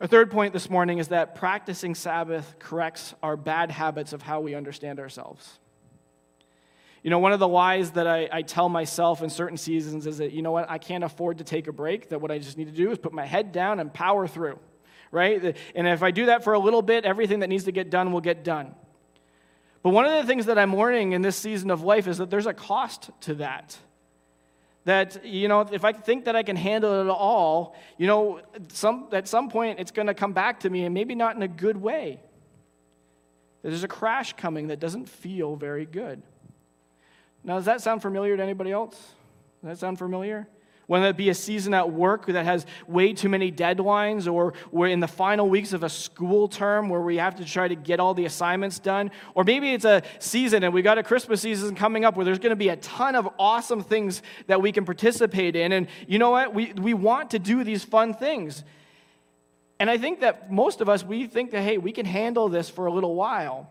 Our 0.00 0.06
third 0.06 0.30
point 0.30 0.52
this 0.52 0.70
morning 0.70 0.98
is 0.98 1.08
that 1.08 1.34
practicing 1.34 1.96
Sabbath 1.96 2.60
corrects 2.60 3.12
our 3.24 3.36
bad 3.36 3.72
habits 3.72 4.12
of 4.12 4.22
how 4.22 4.38
we 4.40 4.54
understand 4.54 5.00
ourselves. 5.00 5.58
You 7.02 7.10
know, 7.10 7.18
one 7.18 7.32
of 7.32 7.40
the 7.40 7.48
lies 7.48 7.92
that 7.92 8.06
I, 8.06 8.28
I, 8.30 8.42
tell 8.42 8.68
myself 8.68 9.22
in 9.22 9.30
certain 9.30 9.56
seasons 9.56 10.06
is 10.06 10.18
that, 10.18 10.32
you 10.32 10.40
know 10.40 10.52
what, 10.52 10.70
I 10.70 10.78
can't 10.78 11.02
afford 11.02 11.38
to 11.38 11.44
take 11.44 11.66
a 11.66 11.72
break, 11.72 12.10
that 12.10 12.20
what 12.20 12.30
I 12.30 12.38
just 12.38 12.56
need 12.56 12.66
to 12.66 12.72
do 12.72 12.92
is 12.92 12.98
put 12.98 13.12
my 13.12 13.26
head 13.26 13.50
down 13.50 13.80
and 13.80 13.92
power 13.92 14.28
through, 14.28 14.58
right? 15.10 15.56
And 15.74 15.88
if 15.88 16.04
I 16.04 16.12
do 16.12 16.26
that 16.26 16.44
for 16.44 16.52
a 16.52 16.60
little 16.60 16.82
bit, 16.82 17.04
everything 17.04 17.40
that 17.40 17.48
needs 17.48 17.64
to 17.64 17.72
get 17.72 17.90
done 17.90 18.12
will 18.12 18.20
get 18.20 18.44
done. 18.44 18.74
But 19.82 19.90
one 19.90 20.04
of 20.04 20.12
the 20.12 20.24
things 20.28 20.46
that 20.46 20.58
I'm 20.58 20.76
learning 20.76 21.10
in 21.10 21.22
this 21.22 21.36
season 21.36 21.72
of 21.72 21.82
life 21.82 22.06
is 22.06 22.18
that 22.18 22.30
there's 22.30 22.46
a 22.46 22.54
cost 22.54 23.10
to 23.22 23.34
that. 23.34 23.76
That, 24.84 25.24
you 25.24 25.48
know, 25.48 25.60
if 25.60 25.84
I 25.84 25.92
think 25.92 26.26
that 26.26 26.36
I 26.36 26.44
can 26.44 26.54
handle 26.54 27.02
it 27.02 27.08
all, 27.08 27.74
you 27.98 28.06
know, 28.06 28.40
some, 28.68 29.08
at 29.10 29.26
some 29.26 29.48
point 29.48 29.80
it's 29.80 29.90
going 29.90 30.06
to 30.06 30.14
come 30.14 30.32
back 30.32 30.60
to 30.60 30.70
me 30.70 30.84
and 30.84 30.94
maybe 30.94 31.16
not 31.16 31.34
in 31.34 31.42
a 31.42 31.48
good 31.48 31.76
way. 31.76 32.20
There's 33.62 33.84
a 33.84 33.88
crash 33.88 34.34
coming 34.34 34.68
that 34.68 34.78
doesn't 34.78 35.08
feel 35.08 35.56
very 35.56 35.86
good. 35.86 36.22
Now, 37.44 37.56
does 37.56 37.64
that 37.64 37.80
sound 37.80 38.02
familiar 38.02 38.36
to 38.36 38.42
anybody 38.42 38.70
else? 38.70 38.96
Does 39.62 39.70
that 39.70 39.78
sound 39.78 39.98
familiar? 39.98 40.46
Whether 40.86 41.06
it 41.06 41.16
be 41.16 41.28
a 41.28 41.34
season 41.34 41.74
at 41.74 41.90
work 41.90 42.26
that 42.26 42.44
has 42.44 42.66
way 42.86 43.12
too 43.12 43.28
many 43.28 43.50
deadlines, 43.50 44.30
or 44.30 44.52
we're 44.70 44.88
in 44.88 45.00
the 45.00 45.08
final 45.08 45.48
weeks 45.48 45.72
of 45.72 45.82
a 45.82 45.88
school 45.88 46.48
term 46.48 46.88
where 46.88 47.00
we 47.00 47.16
have 47.16 47.36
to 47.36 47.44
try 47.44 47.68
to 47.68 47.74
get 47.74 48.00
all 48.00 48.14
the 48.14 48.24
assignments 48.24 48.78
done, 48.78 49.10
or 49.34 49.44
maybe 49.44 49.72
it's 49.72 49.84
a 49.84 50.02
season 50.18 50.64
and 50.64 50.74
we've 50.74 50.84
got 50.84 50.98
a 50.98 51.02
Christmas 51.02 51.40
season 51.40 51.74
coming 51.74 52.04
up 52.04 52.16
where 52.16 52.24
there's 52.24 52.40
going 52.40 52.50
to 52.50 52.56
be 52.56 52.68
a 52.68 52.76
ton 52.76 53.14
of 53.14 53.28
awesome 53.38 53.82
things 53.82 54.22
that 54.48 54.60
we 54.60 54.72
can 54.72 54.84
participate 54.84 55.56
in. 55.56 55.72
And 55.72 55.86
you 56.06 56.18
know 56.18 56.30
what? 56.30 56.52
We, 56.52 56.72
we 56.72 56.94
want 56.94 57.30
to 57.30 57.38
do 57.38 57.64
these 57.64 57.84
fun 57.84 58.12
things. 58.12 58.64
And 59.78 59.88
I 59.88 59.98
think 59.98 60.20
that 60.20 60.52
most 60.52 60.80
of 60.80 60.88
us, 60.88 61.02
we 61.02 61.26
think 61.26 61.52
that, 61.52 61.62
hey, 61.62 61.78
we 61.78 61.92
can 61.92 62.06
handle 62.06 62.48
this 62.48 62.68
for 62.68 62.86
a 62.86 62.92
little 62.92 63.14
while. 63.14 63.68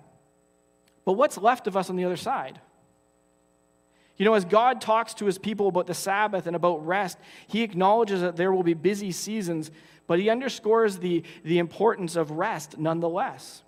But 1.05 1.13
what's 1.13 1.37
left 1.37 1.67
of 1.67 1.77
us 1.77 1.89
on 1.89 1.97
the 1.97 2.05
other 2.05 2.17
side? 2.17 2.59
You 4.18 4.25
know, 4.25 4.34
as 4.34 4.46
God 4.46 4.82
talks 4.82 5.13
to 5.15 5.25
his 5.25 5.38
people 5.38 5.68
about 5.68 5.88
the 5.88 5.94
Sabbath 5.94 6.48
and 6.48 6.56
about 6.56 6.86
rest, 6.86 7.18
he 7.48 7.63
acknowledges 7.63 8.22
that 8.22 8.36
there 8.36 8.51
will 8.51 8.63
be 8.63 8.74
busy 8.74 9.12
seasons, 9.12 9.72
but 10.08 10.20
he 10.20 10.30
underscores 10.30 10.98
the, 11.00 11.24
the 11.44 11.60
importance 11.60 12.15
of 12.15 12.32
rest 12.32 12.77
nonetheless. 12.77 13.63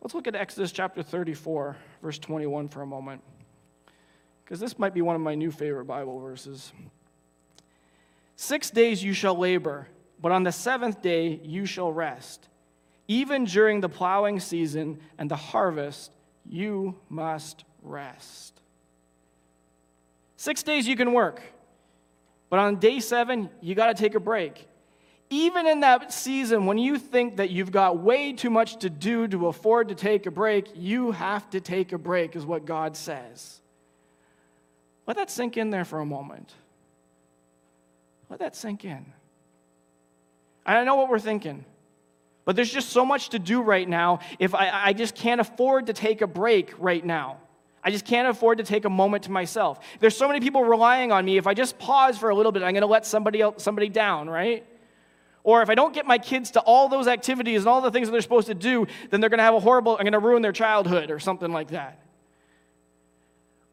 Let's 0.00 0.14
look 0.14 0.26
at 0.26 0.34
Exodus 0.34 0.72
chapter 0.72 1.02
34, 1.02 1.76
verse 2.02 2.18
21 2.18 2.68
for 2.68 2.82
a 2.82 2.86
moment, 2.86 3.22
because 4.44 4.60
this 4.60 4.78
might 4.78 4.94
be 4.94 5.02
one 5.02 5.16
of 5.16 5.22
my 5.22 5.34
new 5.34 5.50
favorite 5.50 5.84
Bible 5.84 6.20
verses. 6.20 6.72
Six 8.36 8.70
days 8.70 9.04
you 9.04 9.12
shall 9.12 9.36
labor, 9.36 9.88
but 10.20 10.32
on 10.32 10.44
the 10.44 10.52
seventh 10.52 11.02
day 11.02 11.40
you 11.42 11.66
shall 11.66 11.92
rest. 11.92 12.48
Even 13.08 13.44
during 13.44 13.80
the 13.80 13.88
plowing 13.88 14.40
season 14.40 15.00
and 15.18 15.30
the 15.30 15.36
harvest, 15.36 16.12
you 16.48 16.96
must 17.08 17.64
rest. 17.82 18.59
Six 20.40 20.62
days 20.62 20.88
you 20.88 20.96
can 20.96 21.12
work, 21.12 21.42
but 22.48 22.58
on 22.58 22.76
day 22.76 23.00
seven, 23.00 23.50
you 23.60 23.74
got 23.74 23.88
to 23.88 24.02
take 24.02 24.14
a 24.14 24.20
break. 24.20 24.66
Even 25.28 25.66
in 25.66 25.80
that 25.80 26.14
season, 26.14 26.64
when 26.64 26.78
you 26.78 26.96
think 26.96 27.36
that 27.36 27.50
you've 27.50 27.70
got 27.70 27.98
way 27.98 28.32
too 28.32 28.48
much 28.48 28.78
to 28.78 28.88
do 28.88 29.28
to 29.28 29.48
afford 29.48 29.88
to 29.88 29.94
take 29.94 30.24
a 30.24 30.30
break, 30.30 30.68
you 30.74 31.10
have 31.10 31.50
to 31.50 31.60
take 31.60 31.92
a 31.92 31.98
break, 31.98 32.36
is 32.36 32.46
what 32.46 32.64
God 32.64 32.96
says. 32.96 33.60
Let 35.06 35.18
that 35.18 35.30
sink 35.30 35.58
in 35.58 35.68
there 35.68 35.84
for 35.84 35.98
a 35.98 36.06
moment. 36.06 36.54
Let 38.30 38.38
that 38.38 38.56
sink 38.56 38.86
in. 38.86 39.04
And 40.64 40.78
I 40.78 40.84
know 40.84 40.94
what 40.94 41.10
we're 41.10 41.18
thinking. 41.18 41.66
But 42.46 42.56
there's 42.56 42.72
just 42.72 42.88
so 42.88 43.04
much 43.04 43.28
to 43.28 43.38
do 43.38 43.60
right 43.60 43.86
now 43.86 44.20
if 44.38 44.54
I, 44.54 44.70
I 44.86 44.92
just 44.94 45.14
can't 45.14 45.42
afford 45.42 45.88
to 45.88 45.92
take 45.92 46.22
a 46.22 46.26
break 46.26 46.72
right 46.78 47.04
now. 47.04 47.36
I 47.82 47.90
just 47.90 48.04
can't 48.04 48.28
afford 48.28 48.58
to 48.58 48.64
take 48.64 48.84
a 48.84 48.90
moment 48.90 49.24
to 49.24 49.30
myself. 49.30 49.80
There's 50.00 50.16
so 50.16 50.28
many 50.28 50.40
people 50.40 50.62
relying 50.62 51.12
on 51.12 51.24
me. 51.24 51.38
If 51.38 51.46
I 51.46 51.54
just 51.54 51.78
pause 51.78 52.18
for 52.18 52.28
a 52.28 52.34
little 52.34 52.52
bit, 52.52 52.62
I'm 52.62 52.72
going 52.72 52.82
to 52.82 52.86
let 52.86 53.06
somebody 53.06 53.40
else, 53.40 53.62
somebody 53.62 53.88
down, 53.88 54.28
right? 54.28 54.66
Or 55.42 55.62
if 55.62 55.70
I 55.70 55.74
don't 55.74 55.94
get 55.94 56.06
my 56.06 56.18
kids 56.18 56.50
to 56.52 56.60
all 56.60 56.88
those 56.88 57.06
activities 57.06 57.62
and 57.62 57.68
all 57.68 57.80
the 57.80 57.90
things 57.90 58.08
that 58.08 58.12
they're 58.12 58.20
supposed 58.20 58.48
to 58.48 58.54
do, 58.54 58.86
then 59.08 59.20
they're 59.20 59.30
going 59.30 59.38
to 59.38 59.44
have 59.44 59.54
a 59.54 59.60
horrible, 59.60 59.92
I'm 59.92 60.04
going 60.04 60.12
to 60.12 60.18
ruin 60.18 60.42
their 60.42 60.52
childhood 60.52 61.10
or 61.10 61.18
something 61.18 61.50
like 61.50 61.68
that. 61.68 61.98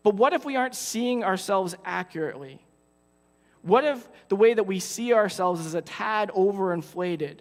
But 0.04 0.16
what 0.16 0.32
if 0.32 0.46
we 0.46 0.56
aren't 0.56 0.76
seeing 0.76 1.26
ourselves 1.26 1.76
accurately? 1.84 2.62
What 3.62 3.84
if 3.84 4.08
the 4.30 4.38
way 4.38 4.54
that 4.54 4.64
we 4.64 4.80
see 4.80 5.14
ourselves 5.14 5.66
is 5.66 5.74
a 5.74 5.82
tad 5.82 6.32
overinflated? 6.34 7.40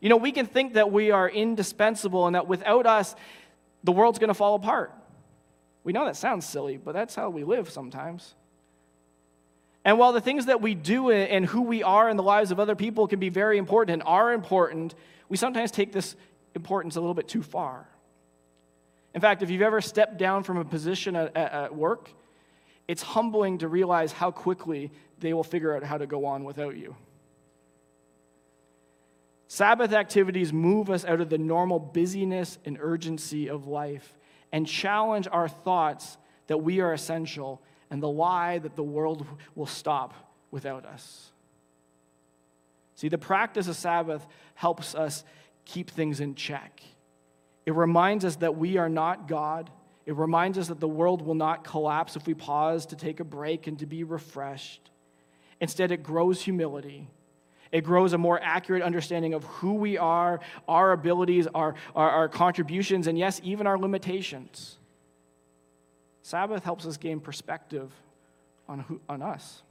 You 0.00 0.08
know, 0.08 0.16
we 0.16 0.30
can 0.30 0.46
think 0.46 0.74
that 0.74 0.92
we 0.92 1.10
are 1.10 1.28
indispensable 1.28 2.26
and 2.26 2.36
that 2.36 2.46
without 2.46 2.86
us, 2.86 3.16
the 3.82 3.90
world's 3.90 4.20
going 4.20 4.28
to 4.28 4.34
fall 4.34 4.54
apart. 4.54 4.92
We 5.84 5.92
know 5.92 6.06
that 6.06 6.16
sounds 6.16 6.46
silly, 6.46 6.78
but 6.78 6.92
that's 6.92 7.14
how 7.14 7.28
we 7.28 7.44
live 7.44 7.70
sometimes. 7.70 8.34
And 9.84 9.98
while 9.98 10.12
the 10.12 10.20
things 10.20 10.46
that 10.46 10.62
we 10.62 10.74
do 10.74 11.10
and 11.10 11.44
who 11.44 11.62
we 11.62 11.82
are 11.82 12.08
in 12.08 12.16
the 12.16 12.22
lives 12.22 12.50
of 12.50 12.58
other 12.58 12.74
people 12.74 13.06
can 13.06 13.20
be 13.20 13.28
very 13.28 13.58
important 13.58 13.92
and 13.92 14.02
are 14.06 14.32
important, 14.32 14.94
we 15.28 15.36
sometimes 15.36 15.70
take 15.70 15.92
this 15.92 16.16
importance 16.54 16.96
a 16.96 17.00
little 17.00 17.14
bit 17.14 17.28
too 17.28 17.42
far. 17.42 17.86
In 19.14 19.20
fact, 19.20 19.42
if 19.42 19.50
you've 19.50 19.62
ever 19.62 19.82
stepped 19.82 20.16
down 20.16 20.42
from 20.42 20.56
a 20.56 20.64
position 20.64 21.14
at, 21.14 21.36
at, 21.36 21.74
work, 21.74 22.10
it's 22.88 23.02
humbling 23.02 23.58
to 23.58 23.68
realize 23.68 24.10
how 24.10 24.30
quickly 24.30 24.90
they 25.20 25.34
will 25.34 25.44
figure 25.44 25.76
out 25.76 25.84
how 25.84 25.98
to 25.98 26.06
go 26.06 26.24
on 26.24 26.44
without 26.44 26.76
you. 26.76 26.96
Sabbath 29.48 29.92
activities 29.92 30.52
move 30.52 30.90
us 30.90 31.04
out 31.04 31.20
of 31.20 31.28
the 31.28 31.38
normal 31.38 31.78
busyness 31.78 32.58
and 32.64 32.78
urgency 32.80 33.48
of 33.48 33.66
life 33.66 34.14
and 34.54 34.68
challenge 34.68 35.26
our 35.32 35.48
thoughts 35.48 36.16
that 36.46 36.58
we 36.58 36.78
are 36.78 36.92
essential 36.92 37.60
and 37.90 38.00
the 38.00 38.08
lie 38.08 38.56
that 38.58 38.76
the 38.76 38.84
world 38.84 39.26
will 39.56 39.66
stop 39.66 40.14
without 40.52 40.86
us. 40.86 41.32
See, 42.94 43.08
the 43.08 43.18
practice 43.18 43.66
of 43.66 43.74
Sabbath 43.74 44.24
helps 44.54 44.94
us 44.94 45.24
keep 45.64 45.90
things 45.90 46.20
in 46.20 46.36
check. 46.36 46.80
It 47.66 47.74
reminds 47.74 48.24
us 48.24 48.36
that 48.36 48.56
we 48.56 48.76
are 48.76 48.88
not 48.88 49.26
God. 49.26 49.70
It 50.06 50.14
reminds 50.14 50.56
us 50.56 50.68
that 50.68 50.78
the 50.78 50.86
world 50.86 51.20
will 51.20 51.34
not 51.34 51.64
collapse 51.64 52.14
if 52.14 52.24
we 52.24 52.34
pause 52.34 52.86
to 52.86 52.96
take 52.96 53.18
a 53.18 53.24
break 53.24 53.66
and 53.66 53.76
to 53.80 53.86
be 53.86 54.04
refreshed. 54.04 54.88
Instead, 55.60 55.90
it 55.90 56.04
grows 56.04 56.42
humility 56.42 57.08
it 57.74 57.82
grows 57.82 58.12
a 58.12 58.18
more 58.18 58.40
accurate 58.40 58.82
understanding 58.82 59.34
of 59.34 59.42
who 59.44 59.74
we 59.74 59.98
are, 59.98 60.38
our 60.68 60.92
abilities, 60.92 61.48
our, 61.56 61.74
our, 61.96 62.08
our 62.08 62.28
contributions, 62.28 63.08
and 63.08 63.18
yes, 63.18 63.40
even 63.42 63.66
our 63.66 63.76
limitations. 63.76 64.78
Sabbath 66.22 66.62
helps 66.62 66.86
us 66.86 66.96
gain 66.96 67.18
perspective 67.18 67.90
on, 68.68 68.78
who, 68.78 69.00
on 69.08 69.22
us. 69.22 69.64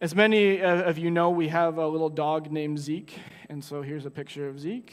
As 0.00 0.14
many 0.14 0.62
of 0.62 0.96
you 0.96 1.10
know, 1.10 1.30
we 1.30 1.48
have 1.48 1.76
a 1.76 1.88
little 1.88 2.10
dog 2.10 2.52
named 2.52 2.78
Zeke, 2.78 3.18
and 3.48 3.62
so 3.64 3.82
here's 3.82 4.06
a 4.06 4.10
picture 4.10 4.48
of 4.48 4.60
Zeke. 4.60 4.92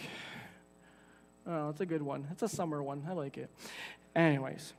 Oh, 1.45 1.69
it's 1.69 1.81
a 1.81 1.85
good 1.85 2.01
one. 2.01 2.27
It's 2.31 2.41
a 2.41 2.49
summer 2.49 2.81
one. 2.81 3.05
I 3.07 3.13
like 3.13 3.37
it. 3.37 3.51
Anyways, 4.15 4.73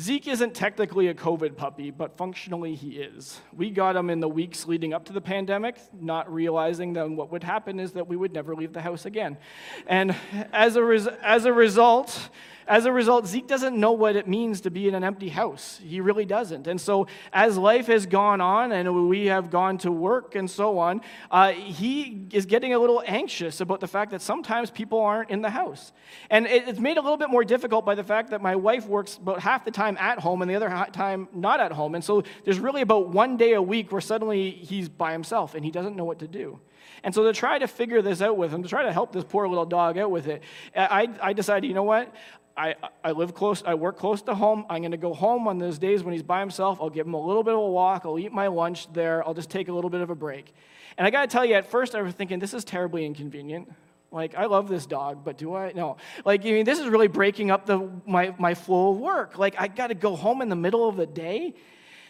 Zeke 0.00 0.28
isn't 0.28 0.54
technically 0.54 1.08
a 1.08 1.14
COVID 1.14 1.56
puppy, 1.56 1.90
but 1.90 2.18
functionally 2.18 2.74
he 2.74 2.98
is. 2.98 3.40
We 3.56 3.70
got 3.70 3.96
him 3.96 4.10
in 4.10 4.20
the 4.20 4.28
weeks 4.28 4.66
leading 4.66 4.92
up 4.92 5.06
to 5.06 5.14
the 5.14 5.22
pandemic, 5.22 5.78
not 5.98 6.30
realizing 6.32 6.92
that 6.94 7.08
what 7.08 7.32
would 7.32 7.42
happen 7.42 7.80
is 7.80 7.92
that 7.92 8.06
we 8.06 8.14
would 8.14 8.32
never 8.32 8.54
leave 8.54 8.74
the 8.74 8.82
house 8.82 9.06
again. 9.06 9.38
And 9.86 10.14
as 10.52 10.76
a, 10.76 10.84
res- 10.84 11.06
as 11.06 11.46
a 11.46 11.52
result, 11.52 12.28
as 12.66 12.84
a 12.84 12.92
result, 12.92 13.26
Zeke 13.26 13.46
doesn't 13.46 13.78
know 13.78 13.92
what 13.92 14.16
it 14.16 14.26
means 14.26 14.62
to 14.62 14.70
be 14.70 14.88
in 14.88 14.94
an 14.94 15.04
empty 15.04 15.28
house. 15.28 15.80
He 15.84 16.00
really 16.00 16.24
doesn't. 16.24 16.66
And 16.66 16.80
so, 16.80 17.06
as 17.32 17.56
life 17.56 17.86
has 17.86 18.06
gone 18.06 18.40
on 18.40 18.72
and 18.72 19.08
we 19.08 19.26
have 19.26 19.50
gone 19.50 19.78
to 19.78 19.92
work 19.92 20.34
and 20.34 20.50
so 20.50 20.78
on, 20.78 21.00
uh, 21.30 21.52
he 21.52 22.26
is 22.32 22.44
getting 22.44 22.74
a 22.74 22.78
little 22.78 23.02
anxious 23.06 23.60
about 23.60 23.78
the 23.78 23.86
fact 23.86 24.10
that 24.10 24.20
sometimes 24.20 24.70
people 24.70 25.00
aren't 25.00 25.30
in 25.30 25.42
the 25.42 25.50
house. 25.50 25.92
And 26.28 26.46
it's 26.46 26.80
made 26.80 26.96
a 26.96 27.00
little 27.00 27.16
bit 27.16 27.30
more 27.30 27.44
difficult 27.44 27.86
by 27.86 27.94
the 27.94 28.04
fact 28.04 28.30
that 28.30 28.42
my 28.42 28.56
wife 28.56 28.86
works 28.86 29.16
about 29.16 29.40
half 29.40 29.64
the 29.64 29.70
time 29.70 29.96
at 29.98 30.18
home 30.18 30.42
and 30.42 30.50
the 30.50 30.56
other 30.56 30.68
time 30.92 31.28
not 31.32 31.60
at 31.60 31.70
home. 31.70 31.94
And 31.94 32.02
so, 32.02 32.24
there's 32.44 32.58
really 32.58 32.82
about 32.82 33.10
one 33.10 33.36
day 33.36 33.52
a 33.52 33.62
week 33.62 33.92
where 33.92 34.00
suddenly 34.00 34.50
he's 34.50 34.88
by 34.88 35.12
himself 35.12 35.54
and 35.54 35.64
he 35.64 35.70
doesn't 35.70 35.94
know 35.94 36.04
what 36.04 36.18
to 36.18 36.28
do. 36.28 36.58
And 37.04 37.14
so, 37.14 37.22
to 37.22 37.32
try 37.32 37.58
to 37.58 37.68
figure 37.68 38.02
this 38.02 38.20
out 38.20 38.36
with 38.36 38.52
him, 38.52 38.64
to 38.64 38.68
try 38.68 38.82
to 38.82 38.92
help 38.92 39.12
this 39.12 39.22
poor 39.22 39.46
little 39.46 39.66
dog 39.66 39.98
out 39.98 40.10
with 40.10 40.26
it, 40.26 40.42
I, 40.74 41.08
I 41.22 41.32
decided, 41.32 41.68
you 41.68 41.74
know 41.74 41.84
what? 41.84 42.12
I, 42.56 42.74
I 43.04 43.12
live 43.12 43.34
close, 43.34 43.62
I 43.66 43.74
work 43.74 43.98
close 43.98 44.22
to 44.22 44.34
home. 44.34 44.64
I'm 44.70 44.80
going 44.80 44.92
to 44.92 44.96
go 44.96 45.12
home 45.12 45.46
on 45.46 45.58
those 45.58 45.78
days 45.78 46.02
when 46.02 46.12
he's 46.12 46.22
by 46.22 46.40
himself. 46.40 46.78
I'll 46.80 46.90
give 46.90 47.06
him 47.06 47.14
a 47.14 47.20
little 47.20 47.42
bit 47.42 47.52
of 47.52 47.60
a 47.60 47.68
walk. 47.68 48.02
I'll 48.04 48.18
eat 48.18 48.32
my 48.32 48.46
lunch 48.46 48.90
there. 48.92 49.26
I'll 49.26 49.34
just 49.34 49.50
take 49.50 49.68
a 49.68 49.72
little 49.72 49.90
bit 49.90 50.00
of 50.00 50.08
a 50.08 50.14
break. 50.14 50.54
And 50.96 51.06
I 51.06 51.10
got 51.10 51.22
to 51.22 51.26
tell 51.26 51.44
you, 51.44 51.54
at 51.54 51.70
first 51.70 51.94
I 51.94 52.00
was 52.00 52.14
thinking, 52.14 52.38
this 52.38 52.54
is 52.54 52.64
terribly 52.64 53.04
inconvenient. 53.04 53.70
Like, 54.10 54.34
I 54.34 54.46
love 54.46 54.68
this 54.68 54.86
dog, 54.86 55.24
but 55.24 55.36
do 55.36 55.54
I? 55.54 55.72
No. 55.72 55.98
Like, 56.24 56.40
I 56.46 56.50
mean, 56.50 56.64
this 56.64 56.78
is 56.78 56.86
really 56.86 57.08
breaking 57.08 57.50
up 57.50 57.66
the, 57.66 57.90
my, 58.06 58.34
my 58.38 58.54
flow 58.54 58.92
of 58.92 58.98
work. 58.98 59.36
Like, 59.36 59.54
I 59.58 59.68
got 59.68 59.88
to 59.88 59.94
go 59.94 60.16
home 60.16 60.40
in 60.40 60.48
the 60.48 60.56
middle 60.56 60.88
of 60.88 60.96
the 60.96 61.06
day. 61.06 61.54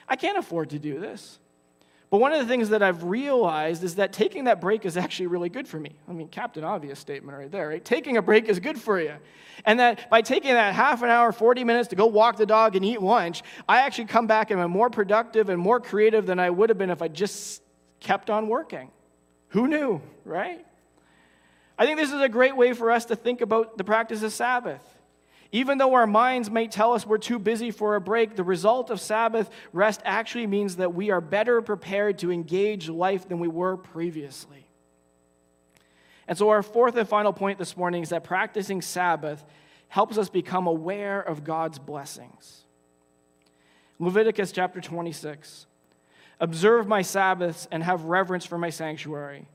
I 0.08 0.14
can't 0.14 0.38
afford 0.38 0.70
to 0.70 0.78
do 0.78 1.00
this. 1.00 1.40
But 2.16 2.22
one 2.22 2.32
of 2.32 2.38
the 2.38 2.46
things 2.46 2.70
that 2.70 2.82
I've 2.82 3.04
realized 3.04 3.84
is 3.84 3.96
that 3.96 4.10
taking 4.10 4.44
that 4.44 4.58
break 4.58 4.86
is 4.86 4.96
actually 4.96 5.26
really 5.26 5.50
good 5.50 5.68
for 5.68 5.78
me. 5.78 5.96
I 6.08 6.12
mean, 6.12 6.28
Captain 6.28 6.64
Obvious 6.64 6.98
statement 6.98 7.36
right 7.36 7.52
there, 7.52 7.68
right? 7.68 7.84
Taking 7.84 8.16
a 8.16 8.22
break 8.22 8.48
is 8.48 8.58
good 8.58 8.80
for 8.80 8.98
you. 8.98 9.16
And 9.66 9.78
that 9.80 10.08
by 10.08 10.22
taking 10.22 10.54
that 10.54 10.74
half 10.74 11.02
an 11.02 11.10
hour, 11.10 11.30
40 11.30 11.64
minutes 11.64 11.88
to 11.88 11.94
go 11.94 12.06
walk 12.06 12.38
the 12.38 12.46
dog 12.46 12.74
and 12.74 12.82
eat 12.86 13.02
lunch, 13.02 13.42
I 13.68 13.80
actually 13.80 14.06
come 14.06 14.26
back 14.26 14.50
and 14.50 14.58
I'm 14.58 14.70
more 14.70 14.88
productive 14.88 15.50
and 15.50 15.60
more 15.60 15.78
creative 15.78 16.24
than 16.24 16.38
I 16.38 16.48
would 16.48 16.70
have 16.70 16.78
been 16.78 16.88
if 16.88 17.02
I 17.02 17.08
just 17.08 17.60
kept 18.00 18.30
on 18.30 18.48
working. 18.48 18.90
Who 19.48 19.68
knew, 19.68 20.00
right? 20.24 20.64
I 21.78 21.84
think 21.84 21.98
this 21.98 22.12
is 22.12 22.22
a 22.22 22.30
great 22.30 22.56
way 22.56 22.72
for 22.72 22.90
us 22.90 23.04
to 23.04 23.16
think 23.16 23.42
about 23.42 23.76
the 23.76 23.84
practice 23.84 24.22
of 24.22 24.32
Sabbath. 24.32 24.80
Even 25.52 25.78
though 25.78 25.94
our 25.94 26.06
minds 26.06 26.50
may 26.50 26.66
tell 26.66 26.92
us 26.92 27.06
we're 27.06 27.18
too 27.18 27.38
busy 27.38 27.70
for 27.70 27.94
a 27.94 28.00
break, 28.00 28.36
the 28.36 28.44
result 28.44 28.90
of 28.90 29.00
Sabbath 29.00 29.50
rest 29.72 30.00
actually 30.04 30.46
means 30.46 30.76
that 30.76 30.94
we 30.94 31.10
are 31.10 31.20
better 31.20 31.62
prepared 31.62 32.18
to 32.18 32.32
engage 32.32 32.88
life 32.88 33.28
than 33.28 33.38
we 33.38 33.48
were 33.48 33.76
previously. 33.76 34.66
And 36.28 36.36
so, 36.36 36.48
our 36.48 36.62
fourth 36.62 36.96
and 36.96 37.08
final 37.08 37.32
point 37.32 37.58
this 37.58 37.76
morning 37.76 38.02
is 38.02 38.08
that 38.08 38.24
practicing 38.24 38.82
Sabbath 38.82 39.44
helps 39.88 40.18
us 40.18 40.28
become 40.28 40.66
aware 40.66 41.20
of 41.20 41.44
God's 41.44 41.78
blessings. 41.78 42.64
Leviticus 43.98 44.52
chapter 44.52 44.80
26 44.80 45.66
Observe 46.38 46.86
my 46.86 47.02
Sabbaths 47.02 47.66
and 47.70 47.82
have 47.82 48.04
reverence 48.04 48.44
for 48.44 48.58
my 48.58 48.70
sanctuary. 48.70 49.48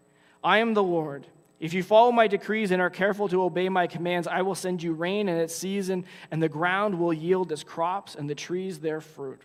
I 0.43 0.59
am 0.59 0.73
the 0.73 0.81
Lord. 0.81 1.27
If 1.61 1.75
you 1.75 1.83
follow 1.83 2.11
my 2.11 2.25
decrees 2.25 2.71
and 2.71 2.81
are 2.81 2.89
careful 2.89 3.29
to 3.29 3.43
obey 3.43 3.69
my 3.69 3.85
commands, 3.85 4.27
I 4.27 4.41
will 4.41 4.55
send 4.55 4.81
you 4.81 4.93
rain 4.93 5.29
in 5.29 5.37
its 5.37 5.55
season, 5.55 6.05
and 6.31 6.41
the 6.41 6.49
ground 6.49 6.97
will 6.97 7.13
yield 7.13 7.51
its 7.51 7.63
crops, 7.63 8.15
and 8.15 8.27
the 8.27 8.33
trees 8.33 8.79
their 8.79 8.99
fruit. 8.99 9.43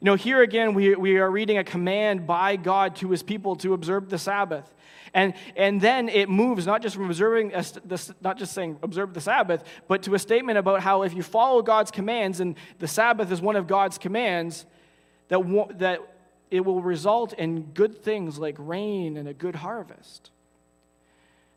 You 0.00 0.04
know, 0.04 0.16
here 0.16 0.42
again, 0.42 0.74
we, 0.74 0.94
we 0.96 1.16
are 1.16 1.30
reading 1.30 1.56
a 1.56 1.64
command 1.64 2.26
by 2.26 2.56
God 2.56 2.96
to 2.96 3.10
his 3.10 3.22
people 3.22 3.56
to 3.56 3.72
observe 3.72 4.10
the 4.10 4.18
Sabbath. 4.18 4.70
And, 5.14 5.32
and 5.56 5.80
then 5.80 6.10
it 6.10 6.28
moves 6.28 6.66
not 6.66 6.82
just 6.82 6.94
from 6.94 7.06
observing, 7.06 7.54
a, 7.54 7.64
the, 7.86 8.14
not 8.20 8.36
just 8.36 8.52
saying 8.52 8.80
observe 8.82 9.14
the 9.14 9.20
Sabbath, 9.22 9.64
but 9.88 10.02
to 10.02 10.14
a 10.14 10.18
statement 10.18 10.58
about 10.58 10.82
how 10.82 11.04
if 11.04 11.14
you 11.14 11.22
follow 11.22 11.62
God's 11.62 11.90
commands, 11.90 12.38
and 12.38 12.54
the 12.80 12.88
Sabbath 12.88 13.32
is 13.32 13.40
one 13.40 13.56
of 13.56 13.66
God's 13.66 13.96
commands, 13.96 14.66
that, 15.28 15.40
that 15.78 16.00
it 16.50 16.66
will 16.66 16.82
result 16.82 17.32
in 17.32 17.62
good 17.62 18.02
things 18.02 18.38
like 18.38 18.56
rain 18.58 19.16
and 19.16 19.26
a 19.26 19.32
good 19.32 19.54
harvest. 19.54 20.30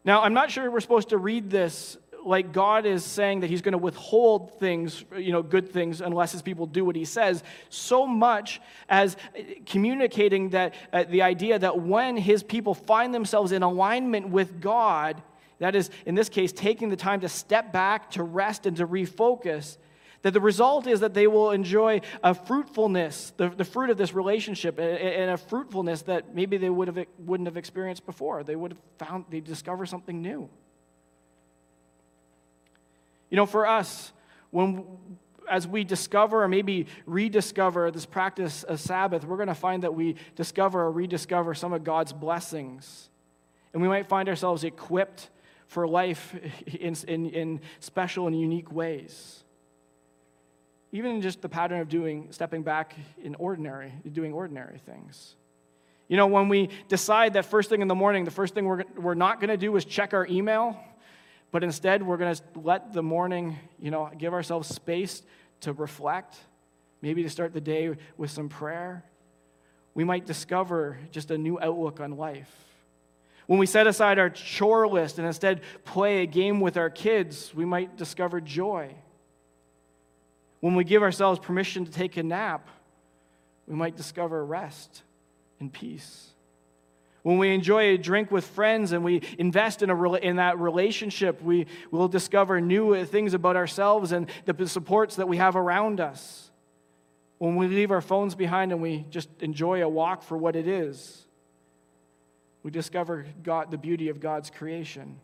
Now, 0.05 0.21
I'm 0.21 0.33
not 0.33 0.51
sure 0.51 0.69
we're 0.69 0.81
supposed 0.81 1.09
to 1.09 1.17
read 1.17 1.49
this 1.49 1.97
like 2.25 2.53
God 2.53 2.85
is 2.85 3.03
saying 3.03 3.41
that 3.41 3.49
he's 3.49 3.61
going 3.61 3.73
to 3.73 3.77
withhold 3.77 4.57
things, 4.59 5.03
you 5.17 5.31
know, 5.31 5.43
good 5.43 5.69
things, 5.69 6.01
unless 6.01 6.31
his 6.31 6.41
people 6.41 6.65
do 6.65 6.85
what 6.85 6.95
he 6.95 7.05
says, 7.05 7.43
so 7.69 8.07
much 8.07 8.61
as 8.89 9.17
communicating 9.65 10.49
that 10.49 10.73
uh, 10.91 11.03
the 11.03 11.21
idea 11.21 11.59
that 11.59 11.79
when 11.79 12.17
his 12.17 12.43
people 12.43 12.73
find 12.73 13.13
themselves 13.13 13.51
in 13.51 13.63
alignment 13.63 14.29
with 14.29 14.61
God, 14.61 15.21
that 15.59 15.75
is, 15.75 15.89
in 16.05 16.15
this 16.15 16.29
case, 16.29 16.51
taking 16.51 16.89
the 16.89 16.95
time 16.95 17.21
to 17.21 17.29
step 17.29 17.71
back, 17.71 18.11
to 18.11 18.23
rest, 18.23 18.65
and 18.65 18.77
to 18.77 18.87
refocus, 18.87 19.77
that 20.23 20.31
the 20.31 20.41
result 20.41 20.87
is 20.87 21.01
that 21.01 21.13
they 21.13 21.27
will 21.27 21.51
enjoy 21.51 22.01
a 22.23 22.33
fruitfulness, 22.33 23.33
the, 23.37 23.49
the 23.49 23.65
fruit 23.65 23.89
of 23.89 23.97
this 23.97 24.13
relationship, 24.13 24.79
and 24.79 25.29
a 25.29 25.37
fruitfulness 25.37 26.03
that 26.03 26.33
maybe 26.33 26.57
they 26.57 26.69
would 26.69 26.87
have, 26.87 27.05
wouldn't 27.19 27.47
have 27.47 27.57
experienced 27.57 28.05
before. 28.05 28.43
They 28.43 28.55
would 28.55 28.71
have 28.71 29.07
found, 29.07 29.25
they 29.29 29.41
discover 29.41 29.85
something 29.85 30.21
new. 30.21 30.49
You 33.29 33.35
know, 33.35 33.45
for 33.45 33.67
us, 33.67 34.13
when 34.49 34.85
as 35.49 35.67
we 35.67 35.83
discover 35.83 36.43
or 36.43 36.47
maybe 36.47 36.87
rediscover 37.05 37.91
this 37.91 38.05
practice 38.05 38.63
of 38.63 38.79
Sabbath, 38.79 39.25
we're 39.25 39.35
going 39.35 39.49
to 39.49 39.55
find 39.55 39.83
that 39.83 39.93
we 39.93 40.15
discover 40.37 40.83
or 40.83 40.91
rediscover 40.91 41.53
some 41.53 41.73
of 41.73 41.83
God's 41.83 42.13
blessings. 42.13 43.09
And 43.73 43.81
we 43.81 43.89
might 43.89 44.07
find 44.07 44.29
ourselves 44.29 44.63
equipped 44.63 45.29
for 45.67 45.85
life 45.85 46.33
in, 46.67 46.95
in, 47.09 47.29
in 47.31 47.61
special 47.81 48.27
and 48.27 48.39
unique 48.39 48.71
ways 48.71 49.43
even 50.93 51.15
in 51.15 51.21
just 51.21 51.41
the 51.41 51.49
pattern 51.49 51.81
of 51.81 51.89
doing, 51.89 52.27
stepping 52.29 52.61
back 52.61 52.95
in 53.21 53.33
ordinary, 53.35 53.91
doing 54.11 54.31
ordinary 54.31 54.77
things. 54.77 55.35
You 56.07 56.17
know, 56.17 56.27
when 56.27 56.49
we 56.49 56.69
decide 56.87 57.33
that 57.33 57.45
first 57.45 57.69
thing 57.69 57.81
in 57.81 57.87
the 57.87 57.95
morning, 57.95 58.25
the 58.25 58.31
first 58.31 58.53
thing 58.53 58.65
we're, 58.65 58.83
we're 58.95 59.15
not 59.15 59.39
going 59.39 59.49
to 59.49 59.57
do 59.57 59.75
is 59.75 59.85
check 59.85 60.13
our 60.13 60.27
email, 60.27 60.79
but 61.51 61.63
instead 61.63 62.03
we're 62.03 62.17
going 62.17 62.35
to 62.35 62.41
let 62.53 62.93
the 62.93 63.01
morning, 63.01 63.57
you 63.79 63.89
know, 63.89 64.11
give 64.15 64.33
ourselves 64.33 64.69
space 64.69 65.23
to 65.61 65.73
reflect, 65.73 66.37
maybe 67.01 67.23
to 67.23 67.29
start 67.29 67.53
the 67.53 67.61
day 67.61 67.95
with 68.15 68.29
some 68.29 68.47
prayer. 68.47 69.03
We 69.95 70.03
might 70.03 70.27
discover 70.27 70.99
just 71.09 71.31
a 71.31 71.37
new 71.39 71.59
outlook 71.59 72.01
on 72.01 72.17
life. 72.17 72.53
When 73.47 73.57
we 73.57 73.65
set 73.65 73.87
aside 73.87 74.19
our 74.19 74.29
chore 74.29 74.87
list 74.87 75.17
and 75.17 75.25
instead 75.25 75.61
play 75.85 76.21
a 76.21 76.27
game 76.27 76.61
with 76.61 76.77
our 76.77 76.91
kids, 76.91 77.51
we 77.55 77.65
might 77.65 77.97
discover 77.97 78.39
joy. 78.39 78.93
When 80.63 80.75
we 80.75 80.85
give 80.85 81.03
ourselves 81.03 81.39
permission 81.39 81.83
to 81.83 81.91
take 81.91 82.15
a 82.15 82.23
nap, 82.23 82.69
we 83.67 83.75
might 83.75 83.97
discover 83.97 84.45
rest 84.45 85.03
and 85.59 85.73
peace. 85.73 86.29
When 87.21 87.37
we 87.37 87.53
enjoy 87.53 87.87
a 87.87 87.97
drink 87.97 88.31
with 88.31 88.47
friends 88.47 88.93
and 88.93 89.03
we 89.03 89.23
invest 89.37 89.83
in, 89.83 89.89
a, 89.89 90.13
in 90.13 90.37
that 90.37 90.57
relationship, 90.59 91.41
we 91.41 91.67
will 91.91 92.07
discover 92.07 92.61
new 92.61 93.03
things 93.03 93.33
about 93.33 93.57
ourselves 93.57 94.13
and 94.13 94.29
the 94.45 94.65
supports 94.65 95.17
that 95.17 95.27
we 95.27 95.35
have 95.35 95.57
around 95.57 95.99
us. 95.99 96.49
When 97.39 97.57
we 97.57 97.67
leave 97.67 97.91
our 97.91 97.99
phones 97.99 98.33
behind 98.33 98.71
and 98.71 98.81
we 98.81 99.05
just 99.09 99.27
enjoy 99.41 99.83
a 99.83 99.89
walk 99.89 100.23
for 100.23 100.37
what 100.37 100.55
it 100.55 100.65
is, 100.65 101.25
we 102.63 102.71
discover 102.71 103.25
God, 103.43 103.69
the 103.69 103.77
beauty 103.77 104.07
of 104.07 104.21
God's 104.21 104.49
creation. 104.49 105.19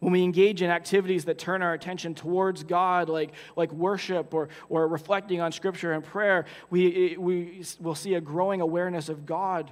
When 0.00 0.12
we 0.12 0.22
engage 0.22 0.60
in 0.60 0.70
activities 0.70 1.24
that 1.24 1.38
turn 1.38 1.62
our 1.62 1.72
attention 1.72 2.14
towards 2.14 2.62
God, 2.64 3.08
like, 3.08 3.32
like 3.56 3.72
worship 3.72 4.34
or, 4.34 4.50
or 4.68 4.86
reflecting 4.86 5.40
on 5.40 5.52
Scripture 5.52 5.92
and 5.92 6.04
prayer, 6.04 6.44
we, 6.68 7.16
we 7.18 7.62
will 7.80 7.94
see 7.94 8.14
a 8.14 8.20
growing 8.20 8.60
awareness 8.60 9.08
of 9.08 9.24
God 9.24 9.70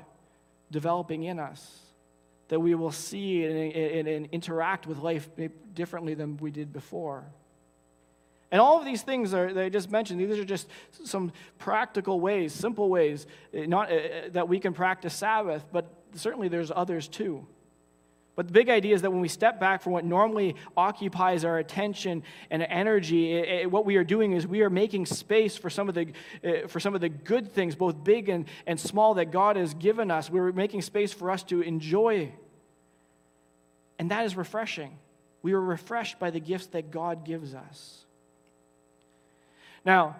developing 0.70 1.24
in 1.24 1.38
us. 1.38 1.80
That 2.48 2.60
we 2.60 2.74
will 2.74 2.92
see 2.92 3.44
and, 3.44 3.72
and, 3.74 4.08
and 4.08 4.28
interact 4.32 4.86
with 4.86 4.98
life 4.98 5.28
differently 5.74 6.14
than 6.14 6.38
we 6.38 6.50
did 6.50 6.72
before. 6.72 7.24
And 8.50 8.60
all 8.60 8.78
of 8.78 8.84
these 8.84 9.02
things 9.02 9.34
are, 9.34 9.52
that 9.52 9.64
I 9.64 9.68
just 9.68 9.90
mentioned, 9.90 10.20
these 10.20 10.38
are 10.38 10.44
just 10.44 10.68
some 11.04 11.32
practical 11.58 12.20
ways, 12.20 12.52
simple 12.52 12.88
ways, 12.88 13.26
eh, 13.52 13.66
not, 13.66 13.90
uh, 13.90 13.98
that 14.30 14.48
we 14.48 14.60
can 14.60 14.72
practice 14.72 15.12
Sabbath, 15.12 15.64
but 15.72 15.86
certainly 16.14 16.48
there's 16.48 16.70
others 16.70 17.08
too. 17.08 17.46
But 18.36 18.48
the 18.48 18.52
big 18.52 18.68
idea 18.68 18.94
is 18.94 19.02
that 19.02 19.12
when 19.12 19.20
we 19.20 19.28
step 19.28 19.60
back 19.60 19.80
from 19.80 19.92
what 19.92 20.04
normally 20.04 20.56
occupies 20.76 21.44
our 21.44 21.58
attention 21.58 22.24
and 22.50 22.62
energy, 22.62 23.32
it, 23.32 23.48
it, 23.48 23.70
what 23.70 23.86
we 23.86 23.96
are 23.96 24.04
doing 24.04 24.32
is 24.32 24.46
we 24.46 24.62
are 24.62 24.70
making 24.70 25.06
space 25.06 25.56
for 25.56 25.70
some 25.70 25.88
of 25.88 25.94
the, 25.94 26.08
uh, 26.44 26.66
for 26.66 26.80
some 26.80 26.94
of 26.94 27.00
the 27.00 27.08
good 27.08 27.52
things, 27.52 27.76
both 27.76 28.02
big 28.02 28.28
and, 28.28 28.46
and 28.66 28.78
small, 28.78 29.14
that 29.14 29.30
God 29.30 29.56
has 29.56 29.74
given 29.74 30.10
us. 30.10 30.28
We're 30.28 30.52
making 30.52 30.82
space 30.82 31.12
for 31.12 31.30
us 31.30 31.44
to 31.44 31.60
enjoy. 31.60 32.32
And 34.00 34.10
that 34.10 34.24
is 34.24 34.36
refreshing. 34.36 34.98
We 35.42 35.52
are 35.52 35.60
refreshed 35.60 36.18
by 36.18 36.30
the 36.30 36.40
gifts 36.40 36.66
that 36.68 36.90
God 36.90 37.24
gives 37.24 37.54
us. 37.54 38.04
Now, 39.84 40.16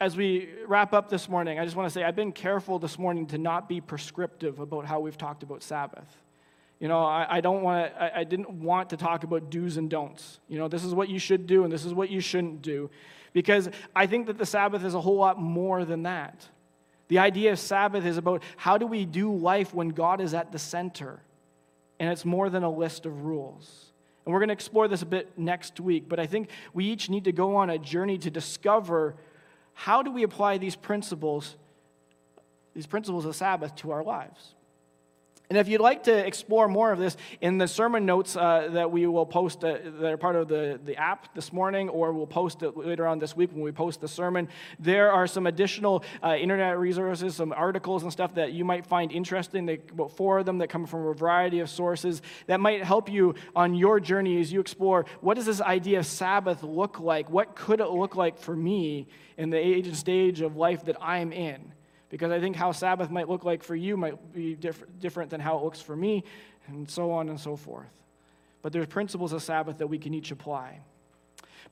as 0.00 0.16
we 0.16 0.48
wrap 0.66 0.92
up 0.92 1.08
this 1.08 1.28
morning, 1.28 1.60
I 1.60 1.64
just 1.64 1.76
want 1.76 1.88
to 1.88 1.94
say 1.94 2.02
I've 2.02 2.16
been 2.16 2.32
careful 2.32 2.78
this 2.80 2.98
morning 2.98 3.26
to 3.28 3.38
not 3.38 3.68
be 3.68 3.80
prescriptive 3.80 4.58
about 4.58 4.84
how 4.84 4.98
we've 4.98 5.16
talked 5.16 5.42
about 5.42 5.62
Sabbath. 5.62 6.08
You 6.78 6.88
know, 6.88 7.02
I, 7.02 7.36
I 7.36 7.40
don't 7.40 7.62
want 7.62 7.92
I, 7.98 8.10
I 8.16 8.24
didn't 8.24 8.50
want 8.50 8.90
to 8.90 8.96
talk 8.96 9.24
about 9.24 9.50
do's 9.50 9.76
and 9.76 9.88
don'ts. 9.88 10.40
You 10.48 10.58
know, 10.58 10.68
this 10.68 10.84
is 10.84 10.94
what 10.94 11.08
you 11.08 11.18
should 11.18 11.46
do 11.46 11.64
and 11.64 11.72
this 11.72 11.84
is 11.84 11.94
what 11.94 12.10
you 12.10 12.20
shouldn't 12.20 12.62
do. 12.62 12.90
Because 13.32 13.68
I 13.94 14.06
think 14.06 14.26
that 14.26 14.38
the 14.38 14.46
Sabbath 14.46 14.84
is 14.84 14.94
a 14.94 15.00
whole 15.00 15.16
lot 15.16 15.40
more 15.40 15.84
than 15.84 16.04
that. 16.04 16.46
The 17.08 17.18
idea 17.18 17.52
of 17.52 17.58
Sabbath 17.58 18.04
is 18.04 18.16
about 18.16 18.42
how 18.56 18.78
do 18.78 18.86
we 18.86 19.04
do 19.04 19.34
life 19.34 19.72
when 19.72 19.90
God 19.90 20.20
is 20.20 20.34
at 20.34 20.52
the 20.52 20.58
center? 20.58 21.20
And 21.98 22.10
it's 22.10 22.24
more 22.24 22.50
than 22.50 22.62
a 22.62 22.70
list 22.70 23.06
of 23.06 23.24
rules. 23.24 23.92
And 24.24 24.32
we're 24.32 24.40
going 24.40 24.48
to 24.48 24.54
explore 24.54 24.88
this 24.88 25.02
a 25.02 25.06
bit 25.06 25.38
next 25.38 25.78
week, 25.78 26.08
but 26.08 26.18
I 26.18 26.26
think 26.26 26.50
we 26.74 26.86
each 26.86 27.08
need 27.08 27.24
to 27.24 27.32
go 27.32 27.56
on 27.56 27.70
a 27.70 27.78
journey 27.78 28.18
to 28.18 28.30
discover 28.30 29.14
how 29.72 30.02
do 30.02 30.10
we 30.10 30.24
apply 30.24 30.58
these 30.58 30.74
principles, 30.74 31.54
these 32.74 32.86
principles 32.86 33.24
of 33.24 33.36
Sabbath 33.36 33.76
to 33.76 33.92
our 33.92 34.02
lives. 34.02 34.55
And 35.48 35.58
if 35.58 35.68
you'd 35.68 35.80
like 35.80 36.04
to 36.04 36.26
explore 36.26 36.66
more 36.66 36.90
of 36.90 36.98
this, 36.98 37.16
in 37.40 37.58
the 37.58 37.68
sermon 37.68 38.04
notes 38.04 38.36
uh, 38.36 38.68
that 38.72 38.90
we 38.90 39.06
will 39.06 39.26
post, 39.26 39.62
uh, 39.62 39.78
that 40.00 40.12
are 40.12 40.16
part 40.16 40.34
of 40.34 40.48
the, 40.48 40.80
the 40.84 40.96
app 40.96 41.32
this 41.36 41.52
morning, 41.52 41.88
or 41.88 42.12
we'll 42.12 42.26
post 42.26 42.64
it 42.64 42.76
later 42.76 43.06
on 43.06 43.20
this 43.20 43.36
week 43.36 43.52
when 43.52 43.62
we 43.62 43.70
post 43.70 44.00
the 44.00 44.08
sermon, 44.08 44.48
there 44.80 45.12
are 45.12 45.28
some 45.28 45.46
additional 45.46 46.02
uh, 46.22 46.34
internet 46.34 46.76
resources, 46.78 47.36
some 47.36 47.52
articles 47.52 48.02
and 48.02 48.10
stuff 48.10 48.34
that 48.34 48.52
you 48.52 48.64
might 48.64 48.86
find 48.86 49.12
interesting. 49.12 49.66
They, 49.66 49.78
about 49.92 50.16
four 50.16 50.38
of 50.38 50.46
them 50.46 50.58
that 50.58 50.68
come 50.68 50.84
from 50.84 51.06
a 51.06 51.14
variety 51.14 51.60
of 51.60 51.70
sources 51.70 52.22
that 52.48 52.58
might 52.58 52.82
help 52.82 53.08
you 53.08 53.36
on 53.54 53.76
your 53.76 54.00
journey 54.00 54.40
as 54.40 54.52
you 54.52 54.60
explore 54.60 55.06
what 55.20 55.34
does 55.34 55.46
this 55.46 55.60
idea 55.60 56.00
of 56.00 56.06
Sabbath 56.06 56.62
look 56.62 56.98
like? 56.98 57.30
What 57.30 57.54
could 57.54 57.80
it 57.80 57.88
look 57.88 58.16
like 58.16 58.38
for 58.38 58.56
me 58.56 59.06
in 59.36 59.50
the 59.50 59.58
age 59.58 59.86
and 59.86 59.96
stage 59.96 60.40
of 60.40 60.56
life 60.56 60.84
that 60.86 60.96
I'm 61.00 61.32
in? 61.32 61.72
Because 62.16 62.32
I 62.32 62.40
think 62.40 62.56
how 62.56 62.72
Sabbath 62.72 63.10
might 63.10 63.28
look 63.28 63.44
like 63.44 63.62
for 63.62 63.76
you 63.76 63.96
might 63.96 64.32
be 64.32 64.54
diff- 64.54 64.84
different 64.98 65.30
than 65.30 65.40
how 65.40 65.58
it 65.58 65.64
looks 65.64 65.82
for 65.82 65.94
me, 65.94 66.24
and 66.66 66.90
so 66.90 67.10
on 67.10 67.28
and 67.28 67.38
so 67.38 67.56
forth. 67.56 67.90
But 68.62 68.72
there's 68.72 68.86
principles 68.86 69.34
of 69.34 69.42
Sabbath 69.42 69.78
that 69.78 69.86
we 69.86 69.98
can 69.98 70.14
each 70.14 70.30
apply. 70.30 70.80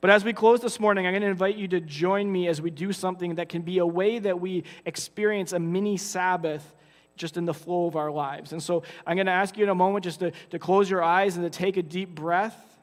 But 0.01 0.11
as 0.11 0.23
we 0.23 0.33
close 0.33 0.61
this 0.61 0.79
morning, 0.79 1.07
I'm 1.07 1.13
going 1.13 1.23
to 1.23 1.27
invite 1.27 1.55
you 1.55 1.67
to 1.69 1.79
join 1.79 2.31
me 2.31 2.47
as 2.47 2.61
we 2.61 2.69
do 2.69 2.93
something 2.93 3.35
that 3.35 3.49
can 3.49 3.63
be 3.63 3.79
a 3.79 3.85
way 3.85 4.19
that 4.19 4.39
we 4.39 4.63
experience 4.85 5.51
a 5.51 5.59
mini 5.59 5.97
Sabbath 5.97 6.73
just 7.17 7.37
in 7.37 7.45
the 7.45 7.53
flow 7.53 7.87
of 7.87 7.95
our 7.95 8.11
lives. 8.11 8.51
And 8.51 8.61
so 8.61 8.83
I'm 9.07 9.15
going 9.15 9.25
to 9.25 9.31
ask 9.31 9.57
you 9.57 9.63
in 9.63 9.69
a 9.69 9.75
moment 9.75 10.03
just 10.03 10.19
to, 10.19 10.31
to 10.51 10.59
close 10.59 10.89
your 10.89 11.01
eyes 11.01 11.37
and 11.37 11.45
to 11.45 11.49
take 11.49 11.77
a 11.77 11.81
deep 11.81 12.13
breath. 12.13 12.74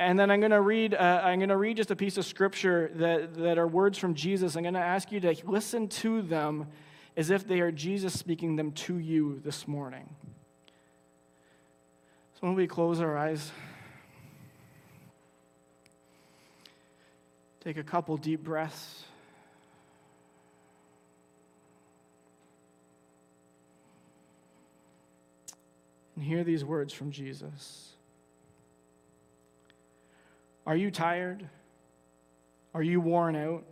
And 0.00 0.18
then 0.18 0.30
I'm 0.30 0.40
going 0.40 0.50
to 0.50 0.62
read. 0.62 0.94
Uh, 0.94 1.20
I'm 1.22 1.38
going 1.40 1.50
to 1.50 1.58
read 1.58 1.76
just 1.76 1.90
a 1.90 1.96
piece 1.96 2.16
of 2.16 2.24
scripture 2.24 2.90
that, 2.94 3.34
that 3.34 3.58
are 3.58 3.66
words 3.66 3.98
from 3.98 4.14
Jesus. 4.14 4.56
I'm 4.56 4.62
going 4.62 4.72
to 4.72 4.80
ask 4.80 5.12
you 5.12 5.20
to 5.20 5.36
listen 5.44 5.88
to 5.88 6.22
them 6.22 6.68
as 7.18 7.28
if 7.28 7.46
they 7.46 7.60
are 7.60 7.70
Jesus 7.70 8.18
speaking 8.18 8.56
them 8.56 8.72
to 8.72 8.96
you 8.96 9.42
this 9.44 9.68
morning. 9.68 10.08
So 12.32 12.46
when 12.46 12.54
we 12.54 12.66
close 12.66 12.98
our 12.98 13.18
eyes, 13.18 13.52
take 17.62 17.76
a 17.76 17.84
couple 17.84 18.16
deep 18.16 18.42
breaths. 18.42 19.04
And 26.16 26.24
hear 26.24 26.42
these 26.42 26.64
words 26.64 26.94
from 26.94 27.10
Jesus. 27.10 27.90
Are 30.70 30.76
you 30.76 30.92
tired? 30.92 31.44
Are 32.74 32.82
you 32.82 33.00
worn 33.00 33.34
out? 33.34 33.64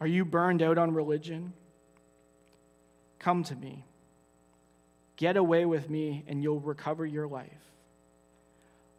Are 0.00 0.06
you 0.08 0.24
burned 0.24 0.60
out 0.60 0.78
on 0.78 0.92
religion? 0.92 1.52
Come 3.20 3.44
to 3.44 3.54
me. 3.54 3.84
Get 5.14 5.36
away 5.36 5.64
with 5.64 5.88
me, 5.88 6.24
and 6.26 6.42
you'll 6.42 6.58
recover 6.58 7.06
your 7.06 7.28
life. 7.28 7.70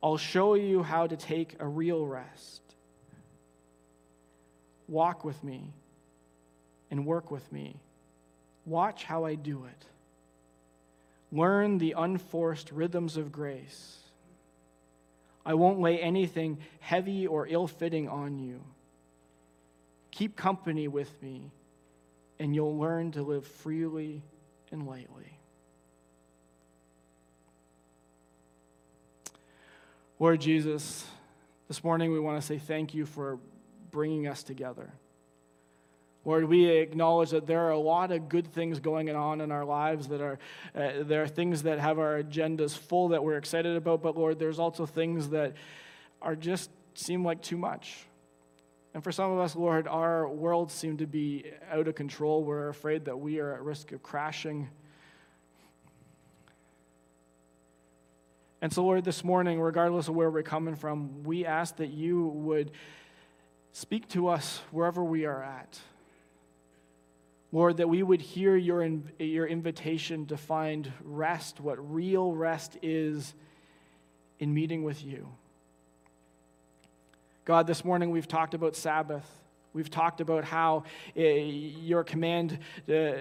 I'll 0.01 0.15
show 0.15 0.53
you 0.53 0.81
how 0.81 1.07
to 1.07 1.17
take 1.17 1.57
a 1.59 1.67
real 1.67 2.05
rest. 2.05 2.61
Walk 4.87 5.25
with 5.25 5.43
me 5.43 5.73
and 6.89 7.05
work 7.05 7.31
with 7.31 7.51
me. 7.51 7.81
Watch 8.65 9.03
how 9.03 9.25
I 9.25 9.35
do 9.35 9.65
it. 9.65 9.85
Learn 11.33 11.79
the 11.79 11.95
unforced 11.97 12.71
rhythms 12.71 13.17
of 13.17 13.33
grace. 13.33 14.06
I 15.47 15.53
won't 15.53 15.79
lay 15.79 15.97
anything 15.97 16.57
heavy 16.81 17.25
or 17.25 17.47
ill 17.47 17.67
fitting 17.67 18.09
on 18.09 18.37
you. 18.37 18.61
Keep 20.11 20.35
company 20.35 20.89
with 20.89 21.23
me, 21.23 21.51
and 22.37 22.53
you'll 22.53 22.77
learn 22.77 23.13
to 23.13 23.23
live 23.23 23.47
freely 23.47 24.21
and 24.71 24.85
lightly. 24.85 25.39
Lord 30.19 30.41
Jesus, 30.41 31.05
this 31.69 31.81
morning 31.81 32.11
we 32.11 32.19
want 32.19 32.41
to 32.41 32.45
say 32.45 32.57
thank 32.57 32.93
you 32.93 33.05
for 33.05 33.39
bringing 33.89 34.27
us 34.27 34.43
together. 34.43 34.91
Lord, 36.27 36.43
we 36.43 36.65
acknowledge 36.65 37.29
that 37.29 37.47
there 37.47 37.61
are 37.61 37.71
a 37.71 37.79
lot 37.79 38.11
of 38.11 38.27
good 38.27 38.51
things 38.51 38.81
going 38.81 39.09
on 39.09 39.39
in 39.39 39.49
our 39.49 39.63
lives 39.63 40.09
that 40.09 40.19
are, 40.19 40.37
uh, 40.75 41.03
there 41.03 41.23
are 41.23 41.27
things 41.27 41.63
that 41.63 41.79
have 41.79 41.99
our 41.99 42.21
agendas 42.21 42.77
full 42.77 43.07
that 43.07 43.23
we're 43.23 43.37
excited 43.37 43.77
about, 43.77 44.03
but 44.03 44.17
Lord, 44.17 44.37
there's 44.37 44.59
also 44.59 44.85
things 44.85 45.29
that 45.29 45.53
are 46.21 46.35
just 46.35 46.69
seem 46.95 47.23
like 47.23 47.41
too 47.41 47.55
much. 47.55 48.05
And 48.93 49.01
for 49.01 49.09
some 49.09 49.31
of 49.31 49.39
us, 49.39 49.55
Lord, 49.55 49.87
our 49.87 50.27
worlds 50.27 50.73
seem 50.73 50.97
to 50.97 51.07
be 51.07 51.45
out 51.71 51.87
of 51.87 51.95
control. 51.95 52.43
We're 52.43 52.67
afraid 52.67 53.05
that 53.05 53.17
we 53.17 53.39
are 53.39 53.53
at 53.53 53.61
risk 53.61 53.93
of 53.93 54.03
crashing. 54.03 54.67
And 58.61 58.73
so, 58.73 58.83
Lord, 58.83 59.05
this 59.05 59.23
morning, 59.23 59.61
regardless 59.61 60.09
of 60.09 60.15
where 60.15 60.29
we're 60.29 60.43
coming 60.43 60.75
from, 60.75 61.23
we 61.23 61.45
ask 61.45 61.77
that 61.77 61.91
you 61.91 62.27
would 62.27 62.71
speak 63.71 64.09
to 64.09 64.27
us 64.27 64.59
wherever 64.71 65.01
we 65.01 65.23
are 65.23 65.41
at. 65.41 65.79
Lord, 67.51 67.77
that 67.77 67.87
we 67.87 68.03
would 68.03 68.21
hear 68.21 68.55
your, 68.57 68.85
your 69.19 69.47
invitation 69.47 70.25
to 70.27 70.37
find 70.37 70.91
rest, 71.03 71.61
what 71.61 71.93
real 71.93 72.33
rest 72.33 72.77
is 72.81 73.33
in 74.39 74.53
meeting 74.53 74.83
with 74.83 75.03
you. 75.03 75.29
God, 77.45 77.65
this 77.65 77.85
morning 77.85 78.11
we've 78.11 78.27
talked 78.27 78.53
about 78.53 78.75
Sabbath. 78.75 79.25
We've 79.71 79.89
talked 79.89 80.19
about 80.19 80.43
how 80.43 80.83
uh, 81.15 81.21
your 81.21 82.03
command 82.03 82.59
uh, 82.89 83.11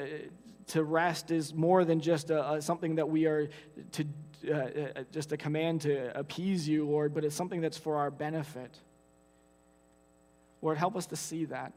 to 0.69 0.83
rest 0.83 1.31
is 1.31 1.55
more 1.55 1.85
than 1.85 2.01
just 2.01 2.31
a, 2.31 2.55
a, 2.55 2.63
something 2.63 2.97
that 2.97 3.09
we 3.09 3.27
are 3.27 3.49
to, 3.93 4.05
uh, 4.53 5.03
just 5.13 5.31
a 5.31 5.37
command 5.37 5.83
to 5.83 6.19
appease 6.19 6.69
you, 6.69 6.85
Lord, 6.85 7.15
but 7.15 7.25
it's 7.25 7.37
something 7.37 7.61
that's 7.61 7.79
for 7.79 7.99
our 7.99 8.11
benefit. 8.11 8.77
Lord, 10.63 10.79
help 10.79 10.97
us 10.97 11.07
to 11.07 11.17
see 11.17 11.45
that. 11.45 11.73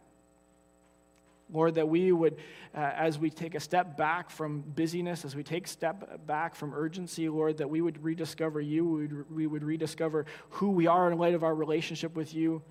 Lord, 1.51 1.75
that 1.75 1.89
we 1.89 2.11
would, 2.11 2.37
uh, 2.75 2.79
as 2.79 3.17
we 3.17 3.29
take 3.29 3.55
a 3.55 3.59
step 3.59 3.97
back 3.97 4.29
from 4.29 4.61
busyness, 4.61 5.25
as 5.25 5.35
we 5.35 5.43
take 5.43 5.65
a 5.65 5.69
step 5.69 6.25
back 6.27 6.55
from 6.55 6.73
urgency, 6.73 7.27
Lord, 7.27 7.57
that 7.57 7.69
we 7.69 7.81
would 7.81 8.03
rediscover 8.03 8.61
you, 8.61 8.85
we 8.85 9.07
would, 9.07 9.35
we 9.35 9.47
would 9.47 9.63
rediscover 9.63 10.25
who 10.51 10.69
we 10.69 10.85
are 10.87 11.11
in 11.11 11.17
light 11.17 11.33
of 11.33 11.43
our 11.43 11.55
relationship 11.55 12.15
with 12.15 12.33
you. 12.33 12.61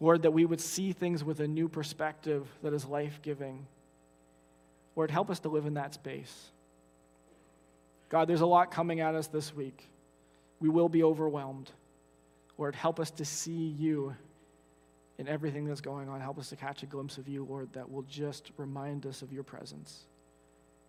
Lord, 0.00 0.22
that 0.22 0.32
we 0.32 0.44
would 0.44 0.60
see 0.60 0.92
things 0.92 1.24
with 1.24 1.40
a 1.40 1.48
new 1.48 1.68
perspective 1.68 2.46
that 2.62 2.74
is 2.74 2.84
life 2.84 3.20
giving. 3.22 3.66
Lord, 4.94 5.10
help 5.10 5.30
us 5.30 5.40
to 5.40 5.48
live 5.48 5.64
in 5.64 5.74
that 5.74 5.94
space. 5.94 6.50
God, 8.10 8.28
there's 8.28 8.42
a 8.42 8.46
lot 8.46 8.70
coming 8.70 9.00
at 9.00 9.14
us 9.14 9.28
this 9.28 9.54
week. 9.54 9.88
We 10.60 10.68
will 10.68 10.90
be 10.90 11.02
overwhelmed. 11.02 11.70
Lord, 12.58 12.74
help 12.74 13.00
us 13.00 13.10
to 13.12 13.24
see 13.24 13.74
you 13.78 14.14
in 15.18 15.28
everything 15.28 15.64
that's 15.64 15.80
going 15.80 16.08
on. 16.08 16.20
Help 16.20 16.38
us 16.38 16.48
to 16.50 16.56
catch 16.56 16.82
a 16.82 16.86
glimpse 16.86 17.18
of 17.18 17.28
you, 17.28 17.44
Lord, 17.44 17.72
that 17.72 17.90
will 17.90 18.02
just 18.02 18.50
remind 18.56 19.06
us 19.06 19.22
of 19.22 19.32
your 19.32 19.42
presence. 19.42 20.06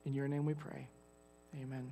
In 0.06 0.13
your 0.13 0.28
name 0.28 0.46
we 0.46 0.54
pray. 0.54 0.88
Amen. 1.62 1.92